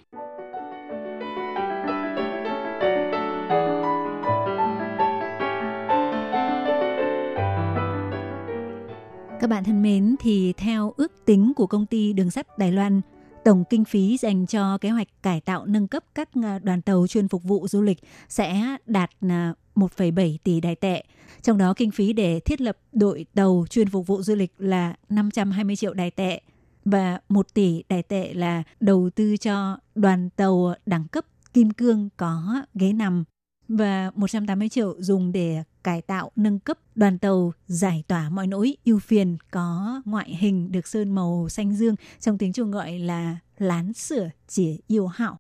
[9.46, 13.02] Các bạn thân mến, thì theo ước tính của công ty đường sắt Đài Loan,
[13.44, 17.08] tổng kinh phí dành cho kế hoạch cải tạo nâng cấp các à, đoàn tàu
[17.08, 17.98] chuyên phục vụ du lịch
[18.30, 21.04] sẽ đạt à, 1,7 tỷ đài tệ.
[21.42, 24.96] Trong đó kinh phí để thiết lập đội tàu chuyên phục vụ du lịch là
[25.10, 26.42] 520 triệu đài tệ
[26.86, 32.10] và 1 tỷ đài tệ là đầu tư cho đoàn tàu đẳng cấp kim cương
[32.18, 33.24] có ghế nằm
[33.68, 38.78] và 180 triệu dùng để cải tạo nâng cấp đoàn tàu giải tỏa mọi nỗi
[38.86, 43.38] ưu phiền có ngoại hình được sơn màu xanh dương trong tiếng Trung gọi là
[43.58, 45.38] lán sửa chỉ yêu hảo.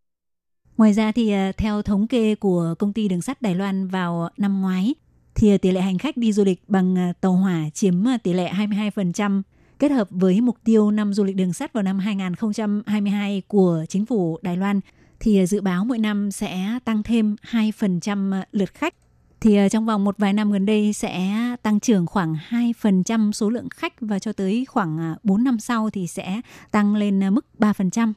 [0.77, 4.29] Ngoài ra thì à, theo thống kê của công ty đường sắt Đài Loan vào
[4.37, 4.95] năm ngoái
[5.35, 8.33] thì tỷ lệ hành khách đi du lịch bằng à, tàu hỏa chiếm à, tỷ
[8.33, 9.41] lệ 22%,
[9.79, 14.05] kết hợp với mục tiêu năm du lịch đường sắt vào năm 2022 của chính
[14.05, 14.79] phủ Đài Loan
[15.19, 18.95] thì ờ, dự báo mỗi năm sẽ tăng thêm 2% ờ, lượt khách
[19.39, 21.31] thì ờ, trong vòng một vài năm gần đây sẽ
[21.63, 26.07] tăng trưởng khoảng 2% số lượng khách và cho tới khoảng 4 năm sau thì
[26.07, 28.13] sẽ tăng lên mức 3%.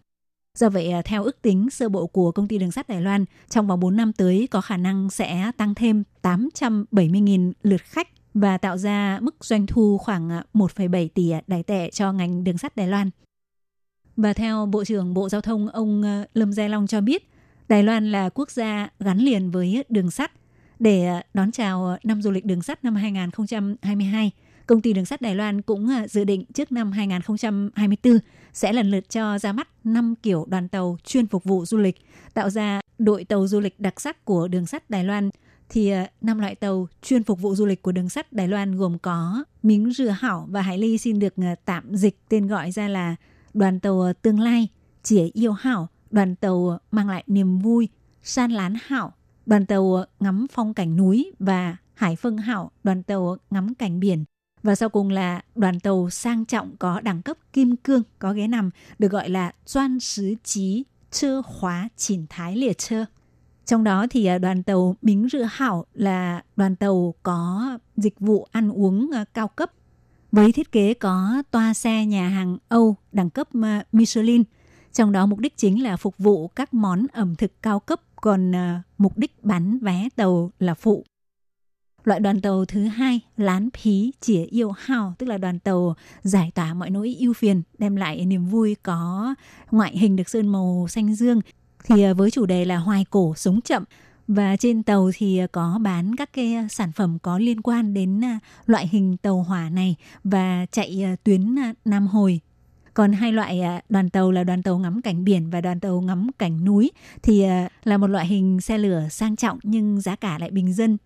[0.58, 3.66] Do vậy, theo ước tính sơ bộ của công ty đường sắt Đài Loan, trong
[3.66, 8.76] vòng 4 năm tới có khả năng sẽ tăng thêm 870.000 lượt khách và tạo
[8.76, 13.10] ra mức doanh thu khoảng 1,7 tỷ đài tệ cho ngành đường sắt Đài Loan.
[14.18, 17.30] Và theo Bộ trưởng Bộ Giao thông ông ờ, Lâm Gia Long cho biết,
[17.68, 20.32] Đài Loan là quốc gia gắn liền với đường sắt–
[20.78, 24.30] để ờ, đón chào năm du lịch đường sắt năm 2022,
[24.66, 28.18] công ty đường sắt Đài Loan cũng ờ, dự định trước năm 2024
[28.52, 31.96] sẽ lần lượt cho ra mắt 5 kiểu đoàn tàu chuyên phục vụ du lịch,
[32.34, 35.30] tạo ra đội tàu du lịch đặc sắc của đường sắt Đài Loan.
[35.68, 38.98] Thì năm loại tàu chuyên phục vụ du lịch của đường sắt Đài Loan gồm
[38.98, 43.16] có Miếng Rửa Hảo và Hải Ly xin được tạm dịch tên gọi ra là
[43.58, 44.68] đoàn tàu Tương Lai,
[45.02, 47.88] Chỉa Yêu Hảo, đoàn tàu mang lại niềm vui,
[48.22, 49.12] San Lán Hảo,
[49.46, 54.24] đoàn tàu ngắm phong cảnh núi và Hải phân Hảo, đoàn tàu ngắm cảnh biển.
[54.62, 58.46] Và sau cùng là đoàn tàu sang trọng có đẳng cấp kim cương có ghế
[58.46, 63.04] nằm được gọi là Doan Sứ Chí Chơ Hóa Chỉnh Thái Liệt Chơ.
[63.66, 68.46] Trong đó thì à, đoàn tàu Mính Rự Hảo là đoàn tàu có dịch vụ
[68.50, 69.70] ăn uống à, cao cấp
[70.32, 74.42] với thiết kế có toa xe nhà hàng Âu đẳng cấp à, Michelin.
[74.92, 78.54] Trong đó mục đích chính là phục vụ các món ẩm thực cao cấp còn
[78.54, 81.04] à, mục đích bán vé tàu là phụ.
[82.04, 86.50] Loại đoàn tàu thứ hai, lán phí chỉ yêu hào, tức là đoàn tàu giải
[86.54, 89.34] tỏa mọi nỗi ưu phiền, đem lại niềm vui có
[89.70, 91.40] ngoại hình được sơn màu xanh dương.
[91.84, 93.84] Thì à, với chủ đề là hoài cổ sống chậm
[94.28, 97.94] và trên tàu thì à, có bán các cái à, sản phẩm có liên quan
[97.94, 101.54] đến à, loại hình tàu hỏa này và chạy tuyến
[101.84, 102.40] Nam Hồi.
[102.94, 106.30] Còn hai loại đoàn tàu là đoàn tàu ngắm cảnh biển và đoàn tàu ngắm
[106.38, 106.90] cảnh núi
[107.22, 107.44] thì
[107.84, 110.98] là một loại hình xe lửa sang trọng nhưng giá cả lại bình dân.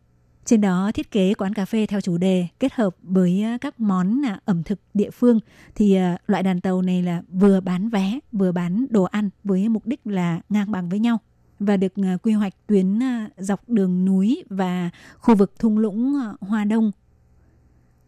[0.44, 4.22] Trên đó thiết kế quán cà phê theo chủ đề kết hợp với các món
[4.44, 5.40] ẩm thực địa phương
[5.74, 9.86] thì loại đoàn tàu này là vừa bán vé, vừa bán đồ ăn với mục
[9.86, 11.18] đích là ngang bằng với nhau
[11.62, 16.16] và được à, quy hoạch tuyến à, dọc đường núi và khu vực thung lũng
[16.16, 16.90] à, Hoa Đông.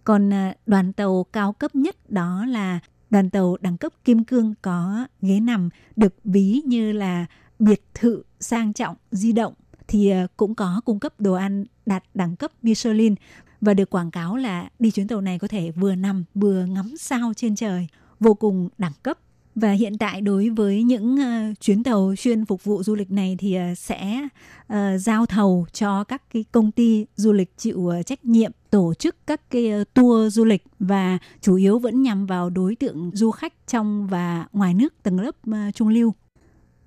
[0.05, 0.31] Còn
[0.67, 2.81] đoàn tàu cao cấp nhất đó là
[3.11, 7.27] đoàn tàu đẳng cấp kim cương có ghế nằm, được ví như là
[7.59, 9.55] biệt thự sang trọng, di động,
[9.89, 13.15] thì cũng có cung cấp đồ ăn đạt đẳng cấp Michelin
[13.61, 16.95] và được quảng cáo là đi chuyến tàu này có thể vừa nằm, vừa ngắm
[16.99, 17.89] sao trên trời,
[18.21, 19.19] vô cùng đẳng cấp
[19.55, 23.37] và hiện tại đối với những uh, chuyến tàu chuyên phục vụ du lịch này
[23.39, 24.29] thì uh, sẽ
[24.73, 28.95] uh, giao thầu cho các cái công ty du lịch chịu uh, trách nhiệm tổ
[28.95, 33.11] chức các cái uh, tour du lịch và chủ yếu vẫn nhằm vào đối tượng
[33.15, 36.15] du khách trong và ngoài nước tầng lớp uh, trung lưu.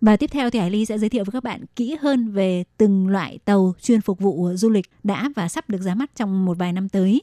[0.02, 2.64] Và tiếp theo thì Hải Ly sẽ giới thiệu với các bạn kỹ hơn về
[2.78, 6.46] từng loại tàu chuyên phục vụ du lịch đã và sắp được ra mắt trong
[6.46, 7.22] một vài năm tới.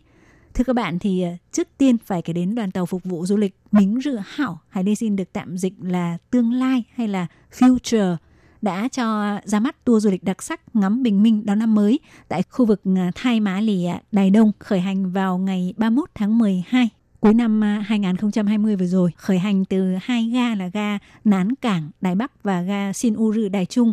[0.54, 3.36] Thưa các bạn thì ờ, trước tiên phải kể đến đoàn tàu phục vụ du
[3.36, 7.26] lịch Mính Rựa Hảo, hay đây xin được tạm dịch là tương lai hay là
[7.58, 8.16] future
[8.62, 11.98] đã cho ra mắt tour du lịch đặc sắc ngắm bình minh đón năm mới
[12.28, 16.38] tại khu vực ờ, Thai Mã Lì Đài Đông khởi hành vào ngày 31 tháng
[16.38, 16.88] 12
[17.20, 19.10] cuối năm ờ, 2020 vừa rồi.
[19.16, 23.48] Khởi hành từ hai ga là ga Nán Cảng Đài Bắc và ga Sin Uru
[23.48, 23.92] Đài Trung.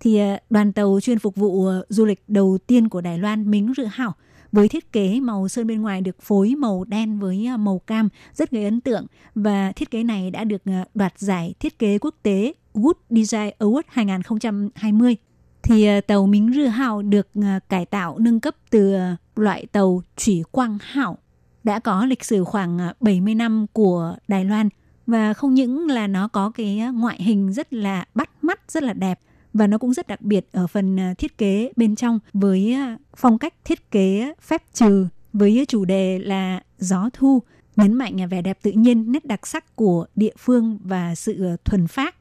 [0.00, 0.20] Thì
[0.50, 4.14] đoàn tàu chuyên phục vụ du lịch đầu tiên của Đài Loan Mính Rựa Hảo
[4.54, 8.08] với thiết kế màu sơn bên ngoài được phối màu đen với à, màu cam,
[8.34, 9.06] rất gây ấn tượng.
[9.34, 13.50] Và thiết kế này đã được à, đoạt giải thiết kế quốc tế Good Design
[13.58, 15.16] Award 2020
[15.62, 17.28] thì à, tàu Mính Rư Hào được
[17.68, 18.96] cải tạo, nâng cấp từ
[19.36, 21.18] loại tàu Thủy Quang Hảo.
[21.64, 24.68] Đã có lịch sử khoảng 70 năm của Đài Loan.
[25.06, 28.92] Và không những là nó có cái ngoại hình rất là bắt mắt, rất là
[28.92, 29.20] đẹp
[29.54, 32.98] và nó cũng rất đặc biệt ở phần à, thiết kế bên trong với à,
[33.16, 37.42] phong cách thiết kế phép trừ với chủ đề là gió thu
[37.76, 41.56] nhấn mạnh à, vẻ đẹp tự nhiên nét đặc sắc của địa phương và sự
[41.64, 42.14] thuần phát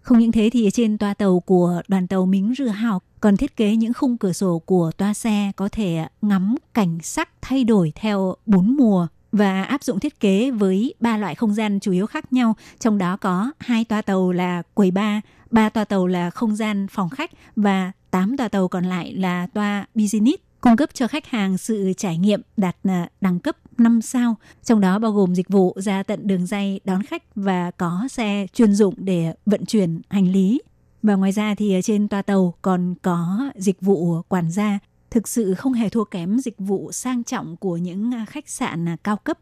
[0.00, 3.56] không những thế thì trên toa tàu của đoàn tàu Mính Rư Hào còn thiết
[3.56, 7.92] kế những khung cửa sổ của toa xe có thể ngắm cảnh sắc thay đổi
[7.94, 12.06] theo bốn mùa và áp dụng thiết kế với ba loại không gian chủ yếu
[12.06, 15.20] khác nhau, trong đó có hai toa tàu là quầy ba
[15.50, 19.46] ba toa tàu là không gian phòng khách và tám toa tàu còn lại là
[19.46, 24.02] toa business cung cấp cho khách hàng sự trải nghiệm đạt à, đẳng cấp 5
[24.02, 28.08] sao, trong đó bao gồm dịch vụ ra tận đường dây đón khách và có
[28.10, 30.60] xe chuyên dụng để vận chuyển hành lý.
[31.02, 34.78] Và ngoài ra thì trên toa tàu còn có dịch vụ quản gia
[35.10, 38.88] thực sự không hề thua kém dịch vụ sang trọng của những à, khách sạn
[38.88, 39.38] à, cao cấp.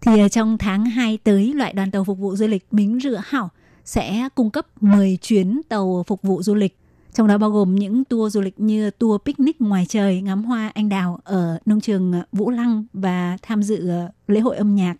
[0.00, 3.50] Thì trong tháng 2 tới, loại đoàn tàu phục vụ du lịch Mính Rửa Hảo
[3.86, 6.78] sẽ cung cấp 10 chuyến tàu phục vụ du lịch.
[7.14, 10.70] Trong đó bao gồm những tour du lịch như tour picnic ngoài trời ngắm hoa
[10.74, 14.96] anh đào ở nông trường Vũ Lăng và tham dự ờ, lễ hội âm nhạc.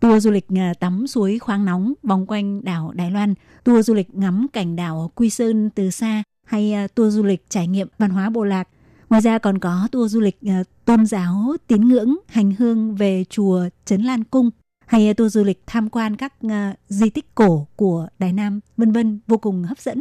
[0.00, 3.34] Tour du lịch ờ, tắm suối khoáng nóng vòng quanh đảo Đài Loan,
[3.64, 7.44] tour du lịch ngắm cảnh đảo Quy Sơn từ xa hay ờ, tour du lịch
[7.48, 8.68] trải nghiệm văn hóa bộ lạc
[9.10, 10.38] Ngoài ra còn có tour du lịch
[10.84, 14.50] tôn giáo tín ngưỡng hành hương về chùa Trấn Lan Cung
[14.90, 16.52] hay ờ, tour du lịch tham quan các uh,
[16.88, 20.00] di tích cổ của Đài Nam, vân vân vô cùng hấp dẫn.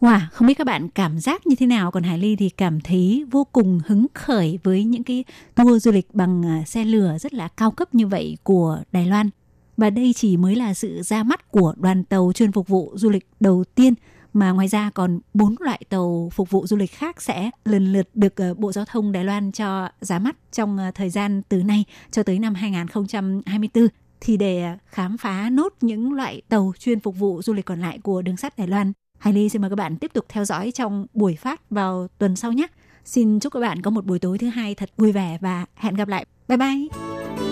[0.00, 2.80] Wow, không biết các bạn cảm giác như thế nào còn Hải Ly thì cảm
[2.80, 7.16] thấy vô cùng hứng khởi với những cái tour du lịch bằng uh, xe lửa
[7.20, 9.30] rất là cao cấp như vậy của Đài Loan.
[9.76, 13.10] Và đây chỉ mới là sự ra mắt của đoàn tàu chuyên phục vụ du
[13.10, 13.94] lịch đầu tiên
[14.32, 18.08] mà ngoài ra còn bốn loại tàu phục vụ du lịch khác sẽ lần lượt
[18.14, 22.22] được Bộ Giao thông Đài Loan cho giá mắt trong thời gian từ nay cho
[22.22, 23.88] tới năm 2024
[24.24, 27.80] thì để à, khám phá nốt những loại tàu chuyên phục vụ du lịch còn
[27.80, 28.92] lại của đường sắt Đài Loan.
[29.18, 32.36] Hải Ly xin mời các bạn tiếp tục theo dõi trong buổi phát vào tuần
[32.36, 32.66] sau nhé.
[33.04, 35.94] Xin chúc các bạn có một buổi tối thứ hai thật vui vẻ và hẹn
[35.94, 36.26] gặp lại.
[36.48, 37.51] Bye bye!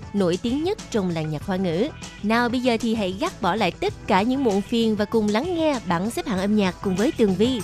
[0.13, 1.87] nổi tiếng nhất trong làng nhạc hoa ngữ.
[2.23, 5.27] Nào bây giờ thì hãy gác bỏ lại tất cả những muộn phiền và cùng
[5.27, 7.61] lắng nghe bảng xếp hạng âm nhạc cùng với Tường Vi.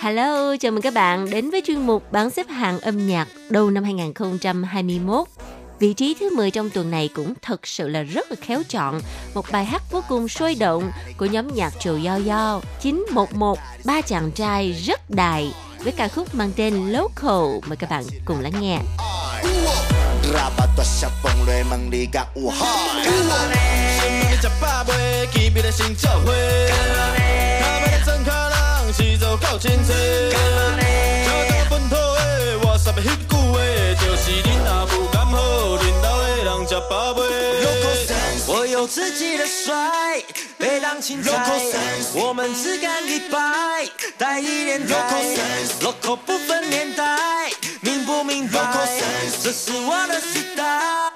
[0.00, 3.70] Hello, chào mừng các bạn đến với chuyên mục bảng xếp hạng âm nhạc đầu
[3.70, 5.28] năm 2021.
[5.78, 9.00] Vị trí thứ 10 trong tuần này cũng thật sự là rất là khéo chọn.
[9.34, 14.00] Một bài hát vô cùng sôi động của nhóm nhạc Trù Giao Giao 911 ba
[14.00, 17.68] chàng trai rất đài với ca khúc mang tên Local.
[17.68, 18.78] Mời các bạn cùng lắng nghe.
[20.32, 27.22] Rapa tuossa ponglo emang liiga uhai Kanone Japawe kibi de xin chào huê Kanone
[29.40, 29.58] Ta
[38.81, 40.21] 有自己的帅，
[40.57, 41.31] 被当青菜，
[42.15, 43.87] 我们只干一百，
[44.17, 45.23] 带一点台，
[45.81, 47.51] local 不分年代，
[47.81, 48.59] 明不明白？
[49.43, 51.11] 这是我的时代。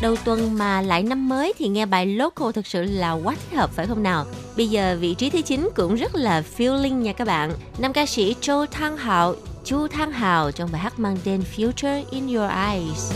[0.00, 3.56] Đầu tuần mà lại năm mới thì nghe bài Local thực sự là quá thích
[3.58, 4.26] hợp phải không nào?
[4.56, 7.52] Bây giờ vị trí thứ 9 cũng rất là feeling nha các bạn.
[7.78, 9.34] Nam ca sĩ Châu Thăng Hạo,
[9.67, 13.11] Chu Thang Hào trong bài hát mang tên Future in Your Eyes.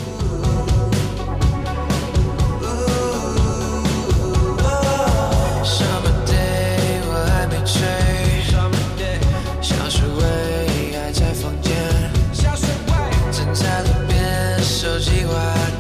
[14.99, 15.70] 什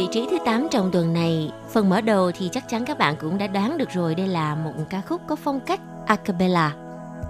[0.00, 3.14] Vị trí thứ 8 trong tuần này, phần mở đầu thì chắc chắn các bạn
[3.20, 6.74] cũng đã đoán được rồi đây là một ca khúc có phong cách a cappella.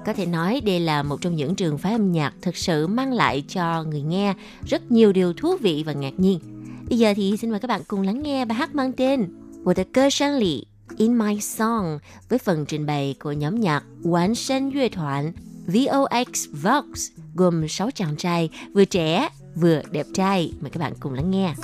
[0.06, 3.12] Có thể nói đây là một trong những trường phái âm nhạc thực sự mang
[3.12, 4.34] lại cho người nghe
[4.66, 6.40] rất nhiều điều thú vị và ngạc nhiên.
[6.88, 9.28] Bây giờ thì xin mời các bạn cùng lắng nghe bài hát mang tên
[9.64, 10.64] Wo de Ge Shan Li
[10.96, 11.98] In My Song
[12.28, 15.32] với phần trình bày của nhóm nhạc Quán Sân 乐 Thoại
[15.66, 20.52] VOX Vox gồm 6 chàng trai vừa trẻ vừa đẹp trai.
[20.60, 21.54] Mời các bạn cùng lắng nghe.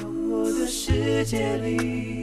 [0.86, 2.15] 世界里。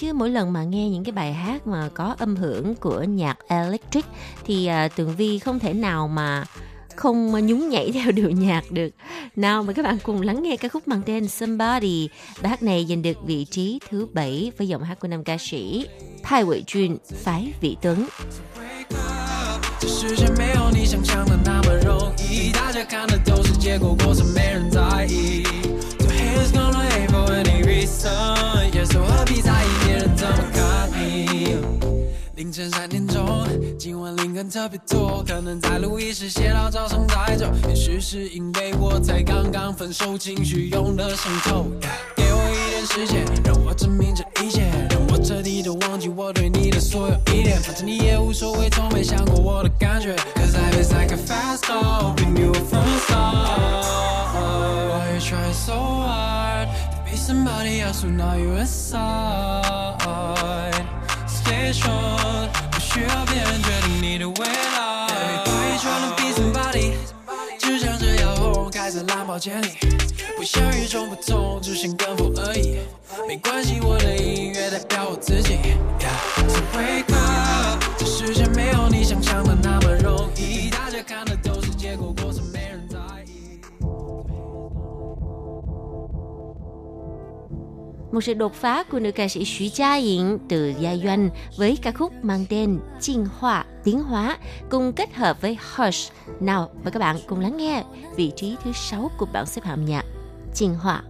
[0.00, 3.38] chứ mỗi lần mà nghe những cái bài hát mà có âm hưởng của nhạc
[3.48, 4.04] electric
[4.44, 6.44] thì à, Tường Vi không thể nào mà
[6.96, 8.88] không mà nhún nhảy theo điệu nhạc được.
[9.36, 12.08] Nào mời các bạn cùng lắng nghe ca khúc mang tên Somebody.
[12.42, 15.36] Bài hát này giành được vị trí thứ 7 với giọng hát của nam ca
[15.38, 15.86] sĩ
[16.22, 18.06] Thái伟Jun, Phái Vị Tuấn.
[19.80, 25.42] 这世界没有你想象的那么容易，大家看的都是结果，过程没人在意。
[25.98, 29.87] So haters gonna hate for any reason，耶稣何必在意别人怎么看你？
[32.39, 33.45] 凌晨三点钟，
[33.77, 37.45] 今晚灵感特别多，可能在录音室写到早上再走。
[37.67, 41.65] 也许是因为我才刚刚分手，情绪涌了上头。
[42.15, 47.59] 给我一点时间，让我证明这一切，让我彻底的忘记我对你的所有依恋。
[47.59, 50.15] 反正你也无所谓，从没想过我的感觉。
[50.35, 53.83] Cause life is like a fast car, hoping you will from the start.
[54.87, 59.99] Why you trying so hard to be somebody else when now you inside?
[62.71, 65.07] 不需要别人决定你的未来
[67.57, 67.99] 只想
[68.35, 69.27] 红在蓝
[69.61, 69.99] 里。
[70.35, 72.77] 不想与众不同只想跟风而已。
[73.27, 75.57] 没关系我的音乐代表我自己。
[75.99, 77.28] Yeahto wake up
[88.11, 91.77] Một sự đột phá của nữ ca sĩ Xu Gia Yến từ Gia Doanh với
[91.81, 94.37] ca khúc mang tên Chiên Hoa, Tiến Hóa
[94.69, 96.13] cùng kết hợp với Hush.
[96.39, 97.83] Nào, mời các bạn cùng lắng nghe
[98.15, 100.05] vị trí thứ 6 của bảng xếp hạng nhạc
[100.53, 101.03] Chiên Hoa.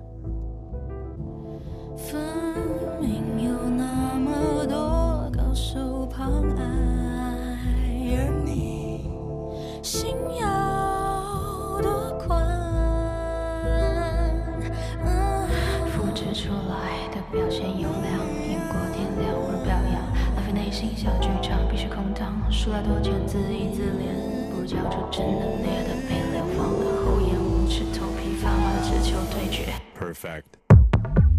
[20.99, 29.71] 小剧场必须空荡，输了多钱自娱自怜，不如交出真的烈的被流放的厚颜无耻，头皮发麻的只求对决。
[29.97, 30.59] Perfect.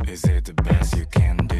[0.06, 1.58] Is it the best you can do?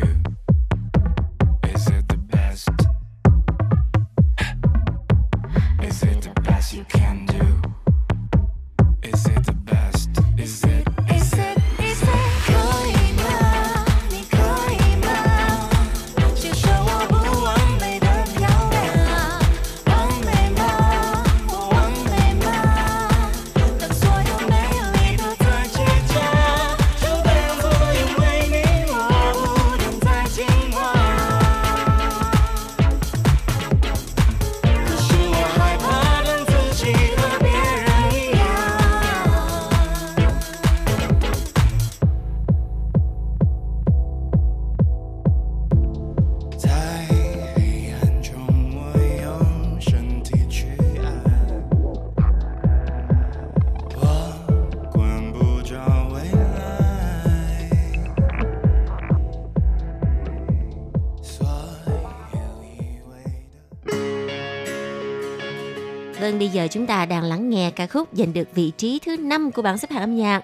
[66.49, 69.61] giờ chúng ta đang lắng nghe ca khúc giành được vị trí thứ 5 của
[69.61, 70.43] bảng xếp hạng âm nhạc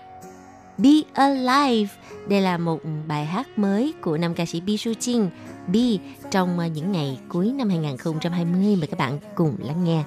[0.77, 1.93] Be Alive.
[2.27, 5.27] Đây là một bài hát mới của nam ca sĩ Bi Su Jin.
[5.67, 5.99] Bi
[6.31, 10.03] trong ờ, những ngày cuối năm 2020 mời các bạn cùng lắng nghe.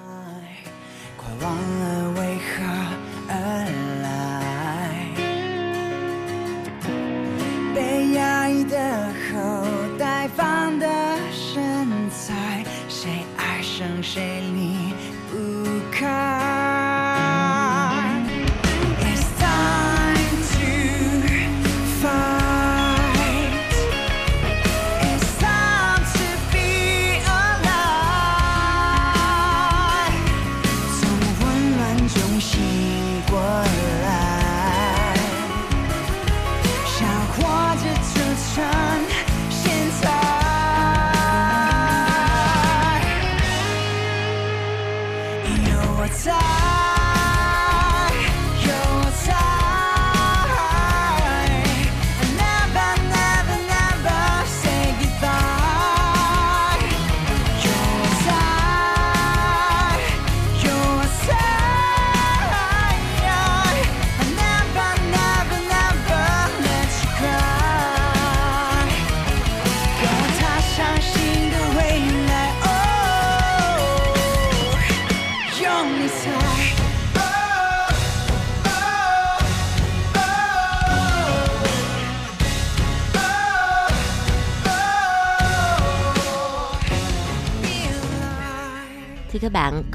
[1.16, 2.52] 快忘了为何
[3.28, 3.32] 而
[4.02, 4.06] 来，
[7.74, 9.64] 被压抑的后
[9.98, 10.86] 待放的
[11.32, 14.67] 身材，谁爱上谁离
[15.99, 16.78] 不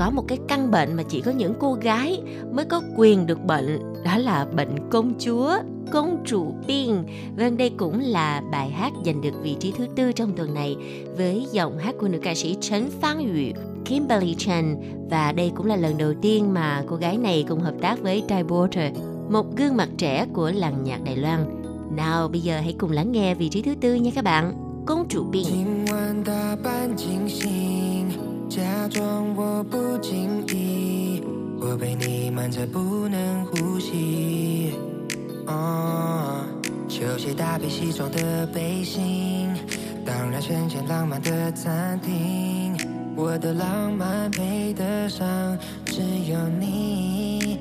[0.04, 3.44] có một cái căn bệnh mà chỉ có những cô gái mới có quyền được
[3.44, 5.56] bệnh, đó là bệnh công chúa,
[5.90, 7.04] công chủ biên.
[7.36, 10.76] Vâng, đây cũng là bài hát giành được vị trí thứ tư trong tuần này
[11.16, 14.76] với giọng hát của nữ ca sĩ Trấn Phan Yu, Kimberly Chen.
[15.10, 18.22] Và đây cũng là lần đầu tiên mà cô gái này cùng hợp tác với
[18.28, 18.94] Ty Porter,
[19.30, 21.62] một gương mặt trẻ của làng nhạc Đài Loan.
[21.96, 24.52] Nào, bây giờ hãy cùng lắng nghe vị trí thứ tư nha các bạn.
[24.86, 25.44] Công chủ biên.
[28.54, 31.20] 假装我不经意，
[31.58, 34.74] 我被你瞒着不能呼吸。
[35.48, 36.44] 哦，
[36.88, 39.52] 球鞋搭配西装的背心，
[40.06, 42.76] 当然选间浪漫的餐厅。
[43.16, 46.00] 我的浪漫配得上只
[46.30, 47.58] 有你。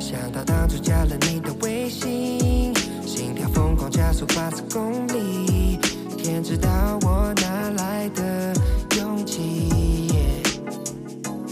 [0.00, 2.74] 想到当初加了你的微信，
[3.06, 5.78] 心跳疯狂加速八十公里。
[6.18, 8.52] 天知道我哪来的
[8.96, 10.10] 勇气，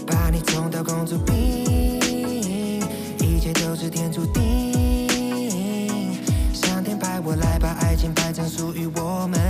[0.05, 1.35] 把你宠到公主病，
[3.19, 4.41] 一切都是天注定，
[6.53, 9.48] 上天派我来把爱情拍成属于我们。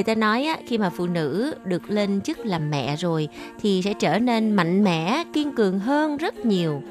[0.00, 3.28] Người ta nói á, khi mà phụ nữ được lên chức làm mẹ rồi
[3.60, 6.82] thì sẽ trở nên mạnh mẽ, kiên cường hơn rất nhiều.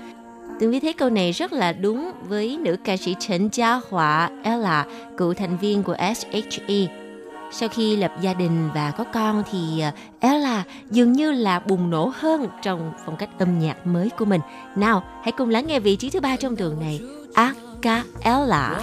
[0.59, 4.29] Tương Vi thấy câu này rất là đúng với nữ ca sĩ Trần Gia Họa
[4.43, 4.85] Ella,
[5.17, 6.87] cựu thành viên của SHE.
[7.51, 9.83] Sau khi lập gia đình và có con thì
[10.19, 14.41] Ella dường như là bùng nổ hơn trong phong cách âm nhạc mới của mình.
[14.75, 17.01] Nào, hãy cùng lắng nghe vị trí thứ ba trong tuần này,
[17.33, 17.53] A
[18.21, 18.81] Ella.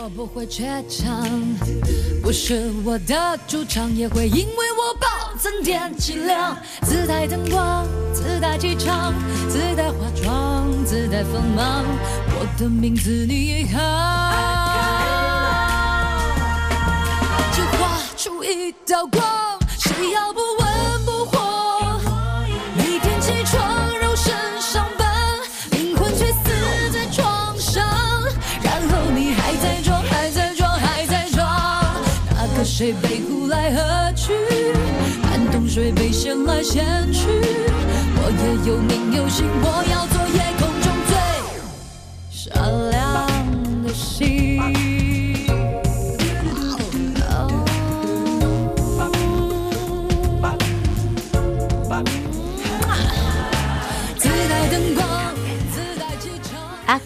[2.26, 5.06] 我不是我的主场，也会因为我暴
[5.38, 6.56] 增点气量。
[6.82, 9.14] 自带灯光，自带气场，
[9.48, 11.84] 自带化妆，自带锋芒。
[12.34, 13.78] 我的名字你一行，
[17.52, 19.22] 就画出一道光，
[19.78, 20.95] 谁要不温
[32.78, 34.34] 谁被呼来喝去，
[35.22, 37.26] 寒冬谁被掀来掀去。
[38.18, 40.20] 我也有名有姓，我要做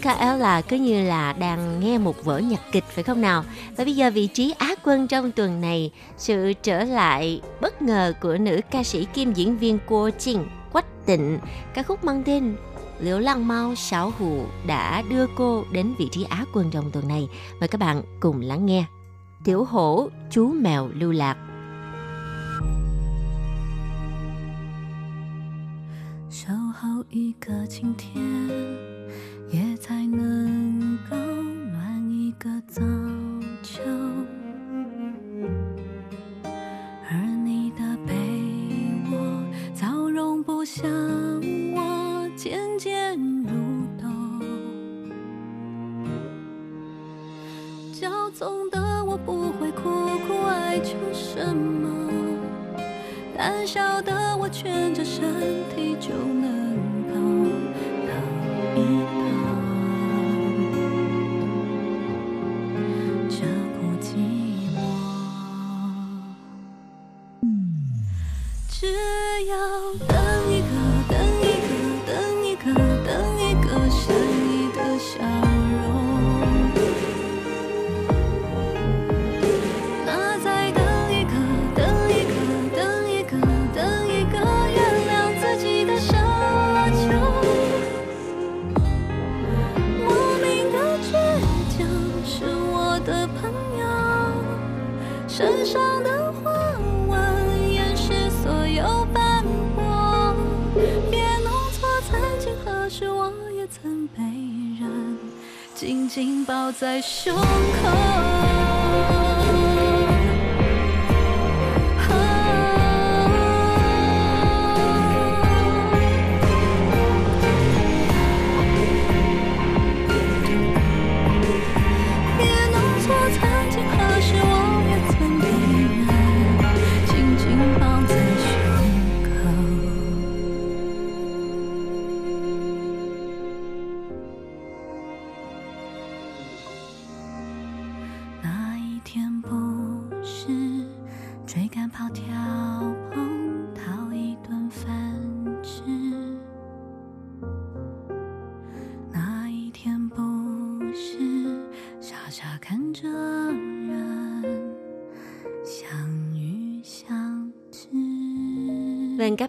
[0.00, 3.44] cappella cứ như là đang nghe một vở nhạc kịch phải không nào?
[3.76, 8.12] Và bây giờ vị trí Á quân trong tuần này, sự trở lại bất ngờ
[8.20, 11.38] của nữ ca sĩ kim diễn viên Cô Trinh, Quách Tịnh,
[11.74, 12.56] ca khúc mang tên
[13.00, 17.08] Liễu Lăng Mau Sáu Hù đã đưa cô đến vị trí Á quân trong tuần
[17.08, 17.28] này.
[17.60, 18.84] Mời các bạn cùng lắng nghe.
[19.44, 21.36] Tiểu hổ, chú mèo lưu lạc.
[26.28, 28.22] 守候一个晴天，
[29.51, 32.81] 也才能够暖一个早
[33.61, 33.81] 秋。
[37.09, 38.13] 而你的被
[39.11, 39.43] 窝
[39.73, 40.87] 早容不下
[41.75, 43.49] 我渐渐入
[43.99, 44.09] 冬，
[47.93, 49.89] 骄纵的我不会苦
[50.25, 51.89] 苦哀求什么。
[53.37, 55.21] 胆小的我蜷着身
[55.75, 56.77] 体就能
[68.81, 68.87] 只
[69.45, 69.55] 要
[70.07, 70.60] 等一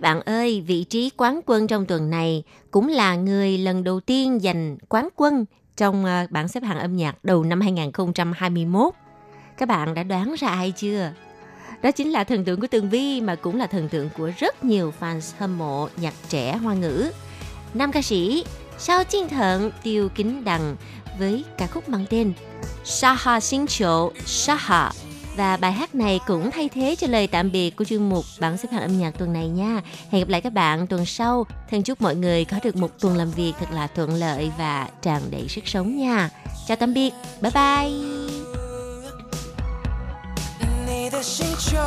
[0.03, 4.39] bạn ơi, vị trí quán quân trong tuần này cũng là người lần đầu tiên
[4.43, 5.45] giành quán quân
[5.77, 8.95] trong ờ, bảng xếp hạng âm nhạc đầu năm 2021.
[9.59, 11.13] Các bạn đã đoán ra ai chưa?
[11.83, 14.65] Đó chính là thần tượng của Tường Vi mà cũng là thần tượng của rất
[14.65, 17.11] nhiều fans hâm mộ nhạc trẻ hoa ngữ.
[17.75, 18.45] Nam ca sĩ
[18.79, 20.77] Sao Chiên Thận Tiêu Kính Đằng
[21.19, 22.33] với ca khúc mang tên
[22.85, 24.91] Saha Xin Chỗ Saha
[25.36, 28.58] và bài hát này cũng thay thế cho lời tạm biệt của chuyên mục bảng
[28.58, 29.82] xếp hạng âm nhạc tuần này nha.
[30.10, 31.46] Hẹn gặp lại các bạn tuần sau.
[31.72, 34.88] Thân chúc mọi người có được một tuần làm việc thật là thuận lợi và
[35.02, 36.30] tràn đầy sức sống nha.
[36.68, 37.14] Chào tạm biệt.
[37.42, 37.92] Bye bye.
[41.08, 41.78] 你的星球